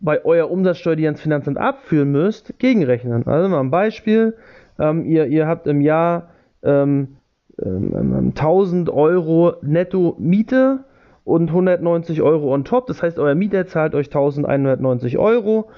bei 0.00 0.24
eurer 0.24 0.50
Umsatzsteuer, 0.50 0.96
die 0.96 1.02
ihr 1.02 1.08
ans 1.08 1.20
Finanzamt 1.20 1.58
abführen 1.58 2.10
müsst, 2.10 2.58
gegenrechnen. 2.58 3.26
Also 3.26 3.48
mal 3.48 3.60
ein 3.60 3.70
Beispiel. 3.70 4.36
Ähm, 4.78 5.04
ihr, 5.04 5.26
ihr 5.26 5.46
habt 5.46 5.66
im 5.66 5.80
Jahr 5.80 6.30
ähm, 6.62 7.16
1000 7.58 8.88
ähm, 8.88 8.94
Euro 8.94 9.54
netto 9.62 10.14
Miete 10.18 10.84
und 11.24 11.48
190 11.48 12.22
Euro 12.22 12.54
on 12.54 12.64
top. 12.64 12.86
Das 12.86 13.02
heißt, 13.02 13.18
euer 13.18 13.34
Mieter 13.34 13.66
zahlt 13.66 13.94
euch 13.94 14.06
1190 14.06 15.18
Euro. 15.18 15.70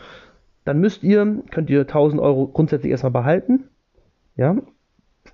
Dann 0.64 0.80
müsst 0.80 1.02
ihr, 1.02 1.42
könnt 1.50 1.70
ihr 1.70 1.80
1000 1.80 2.20
Euro 2.20 2.46
grundsätzlich 2.46 2.90
erstmal 2.90 3.12
behalten. 3.12 3.64
Ja, 4.36 4.56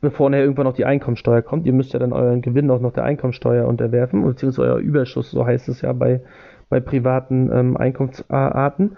bevor 0.01 0.31
nachher 0.31 0.45
irgendwann 0.45 0.67
noch 0.67 0.75
die 0.75 0.85
Einkommensteuer 0.85 1.43
kommt. 1.43 1.67
Ihr 1.67 1.73
müsst 1.73 1.93
ja 1.93 1.99
dann 1.99 2.13
euren 2.13 2.43
Gewinn 2.43 2.71
auch 2.71 2.81
noch 2.81 2.93
der 2.93 3.05
Einkommensteuer 3.05 3.67
unterwerfen, 3.67 4.25
beziehungsweise 4.25 4.73
euer 4.73 4.79
Überschuss, 4.79 5.31
so 5.31 5.47
heißt 5.47 5.69
es 5.69 5.81
ja 5.83 5.93
bei, 5.93 6.21
bei 6.69 6.81
privaten 6.81 7.51
ähm, 7.53 7.77
Einkommensarten. 7.77 8.97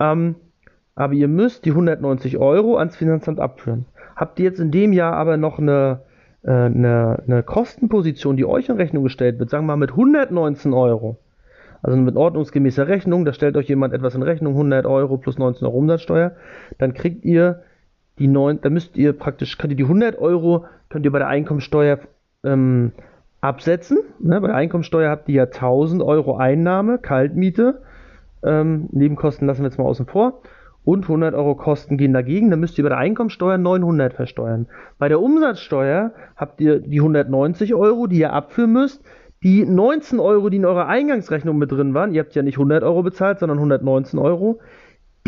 Ähm, 0.00 0.36
aber 0.94 1.12
ihr 1.12 1.28
müsst 1.28 1.64
die 1.64 1.70
190 1.70 2.38
Euro 2.38 2.76
ans 2.76 2.96
Finanzamt 2.96 3.38
abführen. 3.38 3.86
Habt 4.16 4.40
ihr 4.40 4.46
jetzt 4.46 4.58
in 4.58 4.72
dem 4.72 4.92
Jahr 4.92 5.12
aber 5.12 5.36
noch 5.36 5.60
eine, 5.60 6.00
äh, 6.42 6.50
eine, 6.50 7.22
eine 7.24 7.42
Kostenposition, 7.44 8.36
die 8.36 8.44
euch 8.44 8.68
in 8.68 8.76
Rechnung 8.76 9.04
gestellt 9.04 9.38
wird, 9.38 9.48
sagen 9.48 9.66
wir 9.66 9.76
mal 9.76 9.76
mit 9.76 9.90
119 9.92 10.72
Euro, 10.72 11.18
also 11.82 11.96
mit 11.96 12.16
ordnungsgemäßer 12.16 12.88
Rechnung, 12.88 13.24
da 13.24 13.32
stellt 13.32 13.56
euch 13.56 13.68
jemand 13.68 13.94
etwas 13.94 14.16
in 14.16 14.24
Rechnung, 14.24 14.54
100 14.54 14.86
Euro 14.86 15.18
plus 15.18 15.38
19 15.38 15.68
Euro 15.68 15.78
Umsatzsteuer, 15.78 16.32
dann 16.78 16.94
kriegt 16.94 17.24
ihr 17.24 17.62
die 18.18 18.28
neun, 18.28 18.60
da 18.60 18.70
müsst 18.70 18.96
ihr 18.96 19.12
praktisch, 19.12 19.58
könnt 19.58 19.72
ihr 19.72 19.76
die 19.76 19.84
100 19.84 20.18
Euro, 20.18 20.64
könnt 20.88 21.04
ihr 21.04 21.12
bei 21.12 21.18
der 21.18 21.28
Einkommensteuer 21.28 21.98
ähm, 22.44 22.92
absetzen. 23.40 23.98
Ne? 24.20 24.40
Bei 24.40 24.48
der 24.48 24.56
Einkommensteuer 24.56 25.10
habt 25.10 25.28
ihr 25.28 25.34
ja 25.36 25.44
1000 25.44 26.02
Euro 26.02 26.36
Einnahme, 26.36 26.98
Kaltmiete. 26.98 27.82
Ähm, 28.42 28.88
Nebenkosten 28.92 29.46
lassen 29.46 29.62
wir 29.62 29.68
jetzt 29.68 29.78
mal 29.78 29.84
außen 29.84 30.06
vor. 30.06 30.40
Und 30.84 31.04
100 31.04 31.34
Euro 31.34 31.54
Kosten 31.54 31.98
gehen 31.98 32.12
dagegen. 32.12 32.50
Dann 32.50 32.60
müsst 32.60 32.78
ihr 32.78 32.84
bei 32.84 32.88
der 32.88 32.98
Einkommensteuer 32.98 33.58
900 33.58 34.14
versteuern. 34.14 34.66
Bei 34.98 35.08
der 35.08 35.20
Umsatzsteuer 35.20 36.12
habt 36.36 36.60
ihr 36.60 36.80
die 36.80 37.00
190 37.00 37.74
Euro, 37.74 38.06
die 38.06 38.20
ihr 38.20 38.32
abführen 38.32 38.72
müsst. 38.72 39.04
Die 39.42 39.64
19 39.64 40.18
Euro, 40.18 40.48
die 40.48 40.56
in 40.56 40.64
eurer 40.64 40.86
Eingangsrechnung 40.86 41.58
mit 41.58 41.70
drin 41.70 41.94
waren, 41.94 42.12
ihr 42.12 42.22
habt 42.22 42.34
ja 42.34 42.42
nicht 42.42 42.56
100 42.56 42.82
Euro 42.82 43.04
bezahlt, 43.04 43.38
sondern 43.38 43.58
119 43.58 44.18
Euro, 44.18 44.58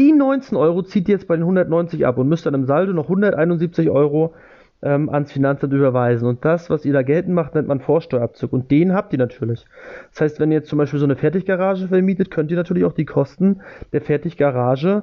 die 0.01 0.13
19 0.13 0.57
Euro 0.57 0.83
zieht 0.83 1.09
ihr 1.09 1.15
jetzt 1.15 1.29
bei 1.29 1.37
den 1.37 1.43
190 1.43 2.07
ab 2.07 2.19
und 2.19 2.29
müsst 2.29 2.47
dann 2.47 2.55
im 2.55 2.65
Saldo 2.65 2.93
noch 2.93 3.05
171 3.05 3.91
Euro 3.91 4.35
ähm, 4.83 5.11
ans 5.11 5.31
Finanzamt 5.31 5.75
überweisen. 5.75 6.27
Und 6.27 6.45
das, 6.45 6.71
was 6.71 6.85
ihr 6.87 6.95
da 6.95 7.03
geltend 7.03 7.35
macht, 7.35 7.55
nennt 7.55 7.69
man 7.69 7.81
Vorsteuerabzug. 7.81 8.53
Und 8.53 8.71
den 8.71 8.95
habt 8.95 9.13
ihr 9.13 9.19
natürlich. 9.19 9.67
Das 10.13 10.23
heißt, 10.23 10.41
wenn 10.41 10.51
ihr 10.51 10.59
jetzt 10.59 10.71
zum 10.71 10.79
Beispiel 10.79 10.99
so 10.99 11.05
eine 11.05 11.17
Fertiggarage 11.17 11.89
vermietet, 11.89 12.31
könnt 12.31 12.51
ihr 12.51 12.57
natürlich 12.57 12.85
auch 12.85 12.95
die 12.95 13.05
Kosten 13.05 13.61
der 13.93 14.01
Fertiggarage 14.01 15.03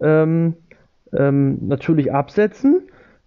ähm, 0.00 0.54
ähm, 1.12 1.58
natürlich 1.68 2.12
absetzen. 2.12 2.82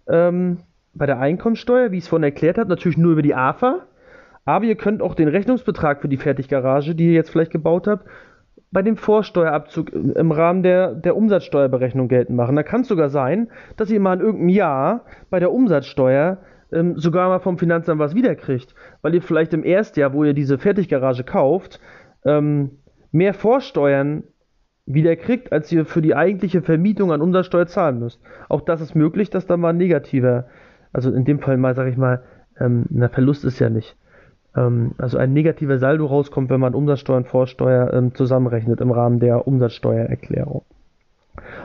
Ähm, 0.08 0.58
bei 0.94 1.06
der 1.06 1.20
Einkommensteuer, 1.20 1.92
wie 1.92 1.98
ich 1.98 2.04
es 2.04 2.08
vorhin 2.08 2.24
erklärt 2.24 2.58
habe, 2.58 2.68
natürlich 2.68 2.98
nur 2.98 3.12
über 3.12 3.22
die 3.22 3.34
AFA. 3.34 3.86
Aber 4.44 4.64
ihr 4.64 4.74
könnt 4.74 5.02
auch 5.02 5.14
den 5.14 5.28
Rechnungsbetrag 5.28 6.00
für 6.00 6.08
die 6.08 6.16
Fertiggarage, 6.16 6.96
die 6.96 7.06
ihr 7.06 7.12
jetzt 7.12 7.30
vielleicht 7.30 7.52
gebaut 7.52 7.86
habt, 7.86 8.08
bei 8.72 8.82
dem 8.82 8.96
Vorsteuerabzug 8.96 9.92
im 9.92 10.32
Rahmen 10.32 10.62
der, 10.62 10.94
der 10.94 11.16
Umsatzsteuerberechnung 11.16 12.08
geltend 12.08 12.36
machen. 12.36 12.56
Da 12.56 12.62
kann 12.62 12.80
es 12.80 12.88
sogar 12.88 13.10
sein, 13.10 13.48
dass 13.76 13.90
ihr 13.90 14.00
mal 14.00 14.14
in 14.14 14.20
irgendeinem 14.20 14.48
Jahr 14.48 15.04
bei 15.30 15.38
der 15.38 15.52
Umsatzsteuer 15.52 16.38
ähm, 16.72 16.98
sogar 16.98 17.28
mal 17.28 17.38
vom 17.38 17.58
Finanzamt 17.58 18.00
was 18.00 18.14
wiederkriegt, 18.14 18.74
weil 19.02 19.14
ihr 19.14 19.22
vielleicht 19.22 19.52
im 19.52 19.62
Erstjahr, 19.62 20.14
wo 20.14 20.24
ihr 20.24 20.32
diese 20.32 20.58
Fertiggarage 20.58 21.22
kauft, 21.22 21.80
ähm, 22.24 22.78
mehr 23.12 23.34
Vorsteuern 23.34 24.24
wiederkriegt, 24.86 25.52
als 25.52 25.70
ihr 25.70 25.84
für 25.84 26.00
die 26.00 26.14
eigentliche 26.14 26.62
Vermietung 26.62 27.12
an 27.12 27.20
Umsatzsteuer 27.20 27.66
zahlen 27.66 27.98
müsst. 27.98 28.20
Auch 28.48 28.62
das 28.62 28.80
ist 28.80 28.94
möglich, 28.94 29.28
dass 29.28 29.46
da 29.46 29.58
mal 29.58 29.70
ein 29.70 29.76
negativer, 29.76 30.46
also 30.92 31.12
in 31.12 31.26
dem 31.26 31.40
Fall 31.40 31.58
mal, 31.58 31.74
sage 31.74 31.90
ich 31.90 31.98
mal, 31.98 32.22
ähm, 32.58 32.86
na 32.88 33.08
Verlust 33.08 33.44
ist 33.44 33.58
ja 33.58 33.68
nicht, 33.68 33.96
also 34.54 35.16
ein 35.16 35.32
negativer 35.32 35.78
Saldo 35.78 36.06
rauskommt, 36.06 36.50
wenn 36.50 36.60
man 36.60 36.74
Umsatzsteuer 36.74 37.16
und 37.16 37.28
Vorsteuer 37.28 37.92
ähm, 37.92 38.14
zusammenrechnet 38.14 38.80
im 38.80 38.90
Rahmen 38.90 39.18
der 39.18 39.46
Umsatzsteuererklärung. 39.46 40.62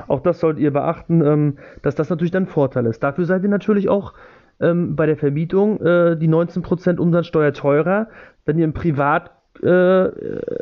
Auch 0.07 0.21
das 0.21 0.39
solltet 0.39 0.61
ihr 0.61 0.71
beachten, 0.71 1.21
ähm, 1.21 1.57
dass 1.81 1.95
das 1.95 2.09
natürlich 2.09 2.31
dann 2.31 2.47
Vorteil 2.47 2.85
ist. 2.85 3.03
Dafür 3.03 3.25
seid 3.25 3.43
ihr 3.43 3.49
natürlich 3.49 3.89
auch 3.89 4.13
ähm, 4.61 4.95
bei 4.95 5.05
der 5.05 5.17
Vermietung 5.17 5.81
äh, 5.81 6.17
die 6.17 6.29
19% 6.29 6.97
Umsatzsteuer 6.97 7.53
teurer, 7.53 8.07
wenn 8.45 8.57
ihr 8.57 8.65
im 8.65 8.73
Privat 8.73 9.31
äh, 9.63 10.09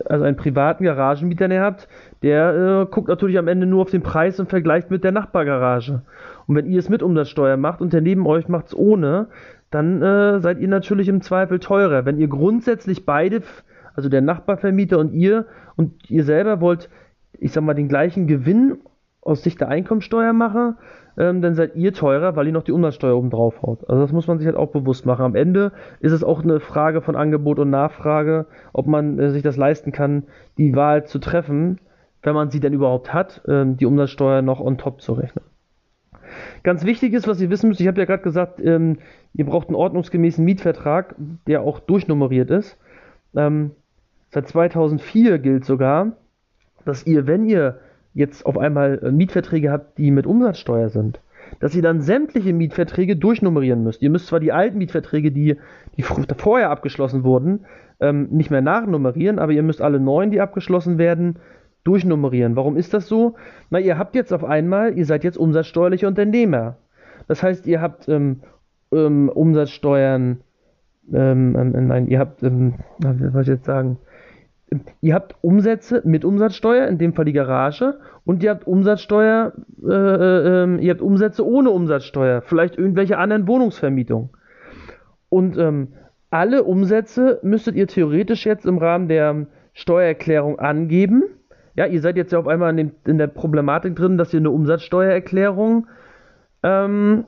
also 0.05 0.24
einen 0.24 0.38
privaten 0.38 0.84
Garagenmieter 0.84 1.50
habt, 1.62 1.88
der 2.24 2.53
äh, 2.53 2.86
guckt 2.89 3.08
natürlich 3.08 3.38
am 3.38 3.48
Ende 3.48 3.65
nur 3.65 3.82
auf 3.82 3.91
den 3.91 4.01
Preis 4.01 4.39
und 4.39 4.50
vergleicht 4.50 4.89
mit 4.89 5.03
der 5.03 5.12
Nachbargarage. 5.12 6.01
Und 6.48 6.55
wenn 6.55 6.65
ihr 6.65 6.79
es 6.79 6.89
mit 6.89 7.03
Umsatzsteuer 7.03 7.58
macht 7.58 7.82
und 7.82 7.94
der 7.94 8.01
neben 8.01 8.25
euch 8.25 8.48
macht 8.48 8.67
es 8.67 8.75
ohne, 8.75 9.27
dann 9.75 10.01
äh, 10.01 10.39
seid 10.39 10.60
ihr 10.60 10.70
natürlich 10.70 11.10
im 11.10 11.22
Zweifel 11.22 11.60
teurer. 11.60 12.05
Wenn 12.05 12.17
ihr 12.17 12.29
grundsätzlich 12.29 13.05
beide, 13.05 13.41
also 13.94 14.10
der 14.10 14.22
Nachbarvermieter 14.22 14.98
und 14.98 15.13
ihr 15.13 15.46
und 15.75 16.10
ihr 16.10 16.24
selber 16.24 16.62
wollt, 16.62 16.89
ich 17.34 17.51
sag 17.51 17.63
mal, 17.63 17.74
den 17.74 17.89
gleichen 17.89 18.25
Gewinn 18.25 18.77
aus 19.22 19.44
Sicht 19.44 19.60
der 19.60 19.67
Einkommensteuer 19.67 20.34
machen, 20.34 20.77
ähm, 21.17 21.41
dann 21.41 21.55
seid 21.55 21.75
ihr 21.75 21.94
teurer, 21.94 22.36
weil 22.36 22.48
ihr 22.48 22.53
noch 22.53 22.63
die 22.63 22.72
Umsatzsteuer 22.72 23.17
oben 23.17 23.29
drauf 23.29 23.62
haut. 23.62 23.89
Also 23.89 24.01
das 24.01 24.12
muss 24.12 24.27
man 24.27 24.38
sich 24.38 24.48
halt 24.48 24.58
auch 24.58 24.72
bewusst 24.72 25.05
machen. 25.05 25.25
Am 25.25 25.36
Ende 25.36 25.72
ist 26.00 26.12
es 26.12 26.24
auch 26.24 26.44
eine 26.44 26.60
Frage 26.60 27.01
von 27.01 27.15
Angebot 27.15 27.60
und 27.60 27.70
Nachfrage, 27.70 28.46
ob 28.74 28.88
man 28.88 29.20
äh, 29.20 29.32
sich 29.32 29.44
das 29.44 29.58
leisten 29.58 29.91
kann, 29.91 30.24
die 30.58 30.75
Wahl 30.75 31.05
zu 31.05 31.20
treffen, 31.20 31.79
wenn 32.24 32.34
man 32.34 32.50
sie 32.50 32.60
denn 32.60 32.74
überhaupt 32.74 33.13
hat, 33.13 33.41
ähm, 33.48 33.77
die 33.77 33.86
Umsatzsteuer 33.86 34.41
noch 34.41 34.60
on 34.60 34.77
top 34.77 35.01
zu 35.01 35.13
rechnen. 35.13 35.44
Ganz 36.63 36.86
wichtig 36.86 37.13
ist, 37.13 37.27
was 37.27 37.42
ihr 37.42 37.50
wissen 37.50 37.70
müsst, 37.70 37.82
ich 37.82 37.88
habe 37.88 38.00
ja 38.00 38.06
gerade 38.06 38.24
gesagt, 38.24 38.60
ähm, 38.63 38.98
ihr 39.34 39.46
braucht 39.46 39.68
einen 39.68 39.75
ordnungsgemäßen 39.75 40.44
Mietvertrag, 40.44 41.15
der 41.48 41.62
auch 41.62 41.80
durchnummeriert 41.80 42.50
ist. 42.51 42.77
Ähm, 43.36 43.72
seit 44.32 44.48
2004 44.48 45.39
gilt 45.39 45.65
sogar, 45.65 46.13
dass 46.86 47.06
ihr, 47.06 47.27
wenn 47.27 47.46
ihr 47.46 47.80
jetzt 48.13 48.46
auf 48.46 48.58
einmal 48.58 49.00
äh, 49.04 49.12
Mietverträge 49.12 49.72
habt, 49.72 49.98
die 49.98 50.12
mit 50.12 50.25
Umsatzsteuer 50.25 50.89
sind, 50.89 51.20
dass 51.60 51.75
ihr 51.75 51.82
dann 51.82 52.01
sämtliche 52.01 52.54
Mietverträge 52.54 53.15
durchnummerieren 53.15 53.84
müsst. 53.84 54.01
Ihr 54.01 54.10
müsst 54.10 54.27
zwar 54.27 54.39
die 54.39 54.51
alten 54.51 54.77
Mietverträge, 54.77 55.32
die, 55.32 55.58
die 55.98 56.04
vorher 56.04 56.70
abgeschlossen 56.70 57.24
wurden, 57.24 57.65
ähm, 58.00 58.27
nicht 58.32 58.51
mehr 58.51 58.62
nachnummerieren, 58.62 59.39
aber 59.39 59.51
ihr 59.51 59.63
müsst 59.63 59.82
alle 59.82 60.00
neuen, 60.00 60.32
die 60.32 60.42
abgeschlossen 60.42 60.98
werden, 60.98 61.38
durchnummerieren. 61.86 62.58
Warum 62.58 62.75
ist 62.75 62.94
das 62.94 63.08
so? 63.08 63.36
Na, 63.70 63.80
ihr 63.80 63.98
habt 63.98 64.15
jetzt 64.15 64.34
auf 64.34 64.44
einmal, 64.44 64.98
ihr 64.98 65.06
seid 65.06 65.24
jetzt 65.24 65.38
umsatzsteuerliche 65.38 66.08
Unternehmer. 66.08 66.75
Das 67.27 67.42
heißt, 67.42 67.65
ihr 67.68 67.82
habt 67.82 68.10
ähm, 68.10 68.42
ähm, 68.92 69.30
Umsatzsteuern, 69.30 70.42
ähm, 71.13 71.56
ähm 71.56 71.88
nein, 71.88 72.08
ihr 72.08 72.20
habt, 72.20 72.44
ähm, 72.44 72.74
was 72.98 73.18
soll 73.18 73.42
ich 73.44 73.48
jetzt 73.48 73.65
sagen? 73.65 73.98
Ihr 75.00 75.13
habt 75.13 75.36
Umsätze 75.42 76.01
mit 76.06 76.25
Umsatzsteuer, 76.25 76.88
in 76.88 76.98
dem 76.98 77.13
Fall 77.13 77.25
die 77.25 77.34
Garage, 77.34 78.00
und 78.25 78.44
ihr 78.44 78.50
habt 78.50 78.65
Umsatzsteuer, 78.65 79.54
äh, 79.88 79.94
äh, 79.94 80.63
ähm, 80.63 80.80
ihr 80.80 80.92
habt 80.92 81.01
Umsätze 81.01 81.46
ohne 81.48 81.70
Umsatzsteuer, 81.70 82.42
vielleicht 82.42 82.77
irgendwelche 82.77 83.20
anderen 83.20 83.48
Wohnungsvermietungen. 83.48 84.30
Und 85.30 85.58
alle 86.30 86.63
Umsätze 86.63 87.39
müsstet 87.44 87.75
ihr 87.75 87.88
theoretisch 87.88 88.46
jetzt 88.46 88.65
im 88.65 88.77
Rahmen 88.77 89.10
der 89.10 89.48
Steuererklärung 89.74 90.60
angeben 90.60 91.24
ja, 91.75 91.86
ihr 91.86 92.01
seid 92.01 92.17
jetzt 92.17 92.32
ja 92.32 92.39
auf 92.39 92.48
einmal 92.48 92.72
in, 92.72 92.77
den, 92.77 92.91
in 93.05 93.17
der 93.17 93.27
Problematik 93.27 93.96
drin, 93.96 94.17
dass 94.17 94.34
ihr 94.34 94.39
eine 94.39 94.51
Umsatzsteuererklärung 94.51 95.88
ähm, 96.63 97.25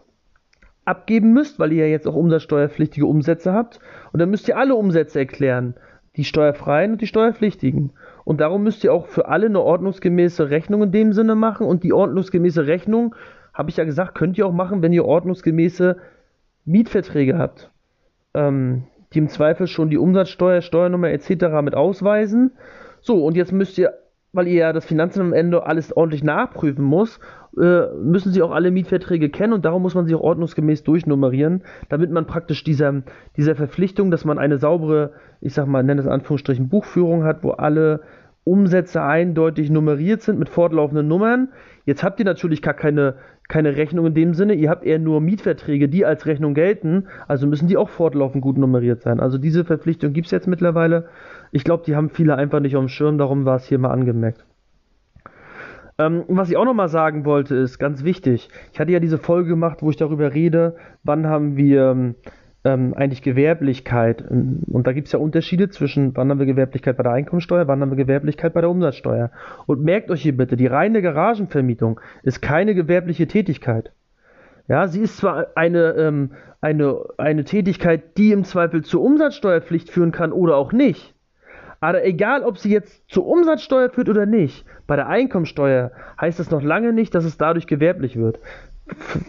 abgeben 0.85 1.33
müsst, 1.33 1.59
weil 1.59 1.73
ihr 1.73 1.85
ja 1.85 1.91
jetzt 1.91 2.07
auch 2.07 2.15
umsatzsteuerpflichtige 2.15 3.05
Umsätze 3.05 3.53
habt. 3.53 3.79
Und 4.13 4.21
dann 4.21 4.29
müsst 4.29 4.47
ihr 4.47 4.57
alle 4.57 4.75
Umsätze 4.75 5.19
erklären, 5.19 5.75
die 6.15 6.23
steuerfreien 6.23 6.93
und 6.93 7.01
die 7.01 7.07
steuerpflichtigen. 7.07 7.91
Und 8.23 8.39
darum 8.39 8.63
müsst 8.63 8.83
ihr 8.83 8.93
auch 8.93 9.07
für 9.07 9.27
alle 9.27 9.47
eine 9.47 9.61
ordnungsgemäße 9.61 10.49
Rechnung 10.49 10.83
in 10.83 10.91
dem 10.91 11.13
Sinne 11.13 11.35
machen. 11.35 11.67
Und 11.67 11.83
die 11.83 11.93
ordnungsgemäße 11.93 12.67
Rechnung, 12.67 13.15
habe 13.53 13.69
ich 13.69 13.77
ja 13.77 13.83
gesagt, 13.83 14.15
könnt 14.15 14.37
ihr 14.37 14.45
auch 14.45 14.53
machen, 14.53 14.81
wenn 14.81 14.93
ihr 14.93 15.03
ordnungsgemäße 15.03 15.97
Mietverträge 16.65 17.37
habt, 17.37 17.71
ähm, 18.33 18.83
die 19.13 19.19
im 19.19 19.29
Zweifel 19.29 19.67
schon 19.67 19.89
die 19.89 19.97
Umsatzsteuer, 19.97 20.61
Steuernummer 20.61 21.09
etc. 21.09 21.61
mit 21.63 21.75
ausweisen. 21.75 22.51
So, 23.01 23.25
und 23.25 23.35
jetzt 23.35 23.51
müsst 23.51 23.77
ihr 23.77 23.93
weil 24.37 24.47
ihr 24.47 24.59
ja 24.59 24.73
das 24.73 24.85
Finanzamt 24.85 25.25
am 25.25 25.33
Ende 25.33 25.65
alles 25.65 25.95
ordentlich 25.97 26.23
nachprüfen 26.23 26.85
muss, 26.85 27.19
äh, 27.59 27.87
müssen 27.95 28.31
sie 28.31 28.43
auch 28.43 28.51
alle 28.51 28.69
Mietverträge 28.69 29.29
kennen 29.29 29.53
und 29.53 29.65
darum 29.65 29.81
muss 29.81 29.95
man 29.95 30.05
sie 30.05 30.13
auch 30.13 30.21
ordnungsgemäß 30.21 30.83
durchnummerieren, 30.83 31.63
damit 31.89 32.11
man 32.11 32.27
praktisch 32.27 32.63
dieser, 32.63 33.01
dieser 33.35 33.55
Verpflichtung, 33.55 34.11
dass 34.11 34.25
man 34.25 34.37
eine 34.37 34.59
saubere, 34.59 35.13
ich 35.41 35.55
sag 35.55 35.65
mal, 35.67 35.83
nenne 35.83 36.01
es 36.01 36.07
Anführungsstrichen, 36.07 36.69
Buchführung 36.69 37.23
hat, 37.23 37.43
wo 37.43 37.51
alle 37.51 38.01
Umsätze 38.43 39.01
eindeutig 39.01 39.69
nummeriert 39.69 40.21
sind 40.21 40.39
mit 40.39 40.47
fortlaufenden 40.47 41.07
Nummern. 41.07 41.49
Jetzt 41.85 42.03
habt 42.03 42.19
ihr 42.19 42.25
natürlich 42.25 42.61
gar 42.61 42.75
keine, 42.75 43.15
keine 43.49 43.75
Rechnung 43.75 44.05
in 44.05 44.13
dem 44.13 44.33
Sinne, 44.33 44.53
ihr 44.53 44.69
habt 44.69 44.85
eher 44.85 44.99
nur 44.99 45.19
Mietverträge, 45.19 45.89
die 45.89 46.05
als 46.05 46.25
Rechnung 46.25 46.53
gelten, 46.53 47.07
also 47.27 47.45
müssen 47.47 47.67
die 47.67 47.75
auch 47.75 47.89
fortlaufend 47.89 48.41
gut 48.41 48.57
nummeriert 48.57 49.01
sein. 49.01 49.19
Also 49.19 49.37
diese 49.37 49.65
Verpflichtung 49.65 50.13
gibt 50.13 50.27
es 50.27 50.31
jetzt 50.31 50.47
mittlerweile. 50.47 51.09
Ich 51.51 51.63
glaube, 51.63 51.83
die 51.85 51.95
haben 51.95 52.09
viele 52.09 52.35
einfach 52.35 52.59
nicht 52.59 52.75
auf 52.75 52.83
dem 52.83 52.89
Schirm, 52.89 53.17
darum 53.17 53.45
war 53.45 53.55
es 53.55 53.65
hier 53.65 53.79
mal 53.79 53.91
angemerkt. 53.91 54.45
Ähm, 55.99 56.25
was 56.27 56.49
ich 56.49 56.57
auch 56.57 56.65
nochmal 56.65 56.89
sagen 56.89 57.25
wollte, 57.25 57.55
ist 57.55 57.79
ganz 57.79 58.03
wichtig. 58.03 58.49
Ich 58.71 58.79
hatte 58.79 58.91
ja 58.91 58.99
diese 58.99 59.17
Folge 59.17 59.49
gemacht, 59.49 59.81
wo 59.81 59.89
ich 59.89 59.95
darüber 59.95 60.33
rede, 60.33 60.75
wann 61.03 61.25
haben 61.25 61.57
wir 61.57 62.13
ähm, 62.63 62.93
eigentlich 62.93 63.23
Gewerblichkeit. 63.23 64.21
Und 64.21 64.85
da 64.85 64.93
gibt 64.93 65.07
es 65.07 65.13
ja 65.13 65.19
Unterschiede 65.19 65.69
zwischen, 65.69 66.15
wann 66.15 66.29
haben 66.29 66.39
wir 66.39 66.45
Gewerblichkeit 66.45 66.97
bei 66.97 67.03
der 67.03 67.13
Einkommensteuer, 67.13 67.67
wann 67.67 67.81
haben 67.81 67.91
wir 67.91 67.97
Gewerblichkeit 67.97 68.53
bei 68.53 68.61
der 68.61 68.69
Umsatzsteuer. 68.69 69.31
Und 69.65 69.83
merkt 69.83 70.11
euch 70.11 70.21
hier 70.21 70.37
bitte, 70.37 70.55
die 70.55 70.67
reine 70.67 71.01
Garagenvermietung 71.01 71.99
ist 72.21 72.41
keine 72.41 72.75
gewerbliche 72.75 73.27
Tätigkeit. 73.27 73.91
Ja, 74.67 74.87
sie 74.87 75.01
ist 75.01 75.17
zwar 75.17 75.47
eine, 75.55 75.93
ähm, 75.93 76.31
eine, 76.61 76.99
eine 77.17 77.43
Tätigkeit, 77.43 78.17
die 78.17 78.33
im 78.33 78.43
Zweifel 78.43 78.83
zur 78.83 79.01
Umsatzsteuerpflicht 79.01 79.89
führen 79.89 80.11
kann 80.11 80.31
oder 80.31 80.57
auch 80.57 80.73
nicht. 80.73 81.15
Aber 81.79 82.05
egal, 82.05 82.43
ob 82.43 82.57
sie 82.57 82.71
jetzt 82.71 83.09
zur 83.09 83.27
Umsatzsteuer 83.27 83.89
führt 83.89 84.09
oder 84.09 84.25
nicht, 84.25 84.65
bei 84.87 84.95
der 84.95 85.07
Einkommensteuer 85.07 85.91
heißt 86.19 86.39
das 86.39 86.51
noch 86.51 86.61
lange 86.61 86.93
nicht, 86.93 87.13
dass 87.13 87.25
es 87.25 87.37
dadurch 87.37 87.67
gewerblich 87.67 88.17
wird. 88.17 88.39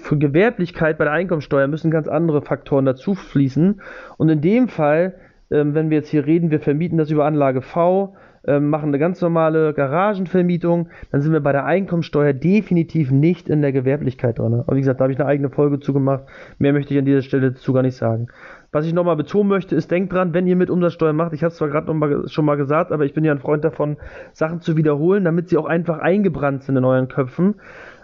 Für 0.03 0.17
Gewerblichkeit 0.17 0.99
bei 0.99 1.05
der 1.05 1.13
Einkommensteuer 1.13 1.67
müssen 1.67 1.91
ganz 1.91 2.09
andere 2.09 2.43
Faktoren 2.43 2.85
dazu 2.85 3.15
fließen. 3.15 3.81
Und 4.17 4.29
in 4.29 4.41
dem 4.41 4.69
Fall, 4.69 5.15
ähm, 5.51 5.75
wenn 5.75 5.91
wir 5.91 5.99
jetzt 5.99 6.11
hier 6.11 6.27
reden, 6.27 6.51
wir 6.51 6.61
vermieten 6.61 6.97
das 6.97 7.11
über 7.11 7.25
Anlage 7.25 7.61
V, 7.61 8.17
machen 8.61 8.89
eine 8.89 8.99
ganz 8.99 9.21
normale 9.21 9.75
Garagenvermietung, 9.75 10.89
dann 11.13 11.21
sind 11.21 11.33
wir 11.33 11.41
bei 11.41 11.53
der 11.53 11.65
Einkommensteuer 11.65 12.33
definitiv 12.33 13.11
nicht 13.11 13.49
in 13.49 13.61
der 13.61 13.73
Gewerblichkeit 13.73 14.39
drin. 14.39 14.63
Aber 14.67 14.77
wie 14.77 14.81
gesagt, 14.81 15.01
da 15.01 15.05
habe 15.05 15.13
ich 15.13 15.21
eine 15.21 15.29
eigene 15.29 15.51
Folge 15.51 15.81
zugemacht. 15.81 16.25
Mehr 16.59 16.73
möchte 16.73 16.95
ich 16.95 16.99
an 16.99 17.05
dieser 17.05 17.23
Stelle 17.23 17.53
dazu 17.53 17.73
gar 17.73 17.83
nicht 17.83 17.97
sagen. 17.97 18.29
Was 18.73 18.87
ich 18.87 18.93
nochmal 18.93 19.17
betonen 19.17 19.49
möchte, 19.49 19.75
ist, 19.75 19.91
denkt 19.91 20.13
dran, 20.13 20.35
wenn 20.35 20.47
ihr 20.47 20.57
mit 20.57 20.71
Umsatzsteuer 20.71 21.13
macht, 21.13 21.33
ich 21.33 21.43
habe 21.43 21.51
es 21.51 21.57
zwar 21.57 21.69
gerade 21.69 22.29
schon 22.29 22.45
mal 22.45 22.57
gesagt, 22.57 22.93
aber 22.93 23.05
ich 23.05 23.15
bin 23.15 23.25
ja 23.25 23.33
ein 23.33 23.39
Freund 23.39 23.65
davon, 23.65 23.97
Sachen 24.33 24.61
zu 24.61 24.77
wiederholen, 24.77 25.25
damit 25.25 25.49
sie 25.49 25.57
auch 25.57 25.67
einfach 25.67 25.99
eingebrannt 25.99 26.63
sind 26.63 26.77
in 26.77 26.85
euren 26.85 27.09
Köpfen. 27.09 27.55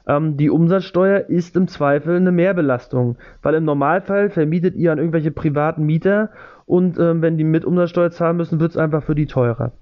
Ähm, 0.06 0.36
die 0.36 0.50
Umsatzsteuer 0.50 1.28
ist 1.28 1.56
im 1.56 1.68
Zweifel 1.68 2.16
eine 2.16 2.32
Mehrbelastung, 2.32 3.16
weil 3.42 3.54
im 3.54 3.64
Normalfall 3.64 4.30
vermietet 4.30 4.74
ihr 4.74 4.92
an 4.92 4.98
irgendwelche 4.98 5.30
privaten 5.30 5.84
Mieter 5.84 6.30
und 6.66 6.98
ähm, 6.98 7.22
wenn 7.22 7.36
die 7.36 7.44
mit 7.44 7.64
Umsatzsteuer 7.64 8.10
zahlen 8.10 8.36
müssen, 8.36 8.60
wird 8.60 8.70
es 8.70 8.76
einfach 8.76 9.02
für 9.02 9.14
die 9.14 9.26
teurer. 9.26 9.72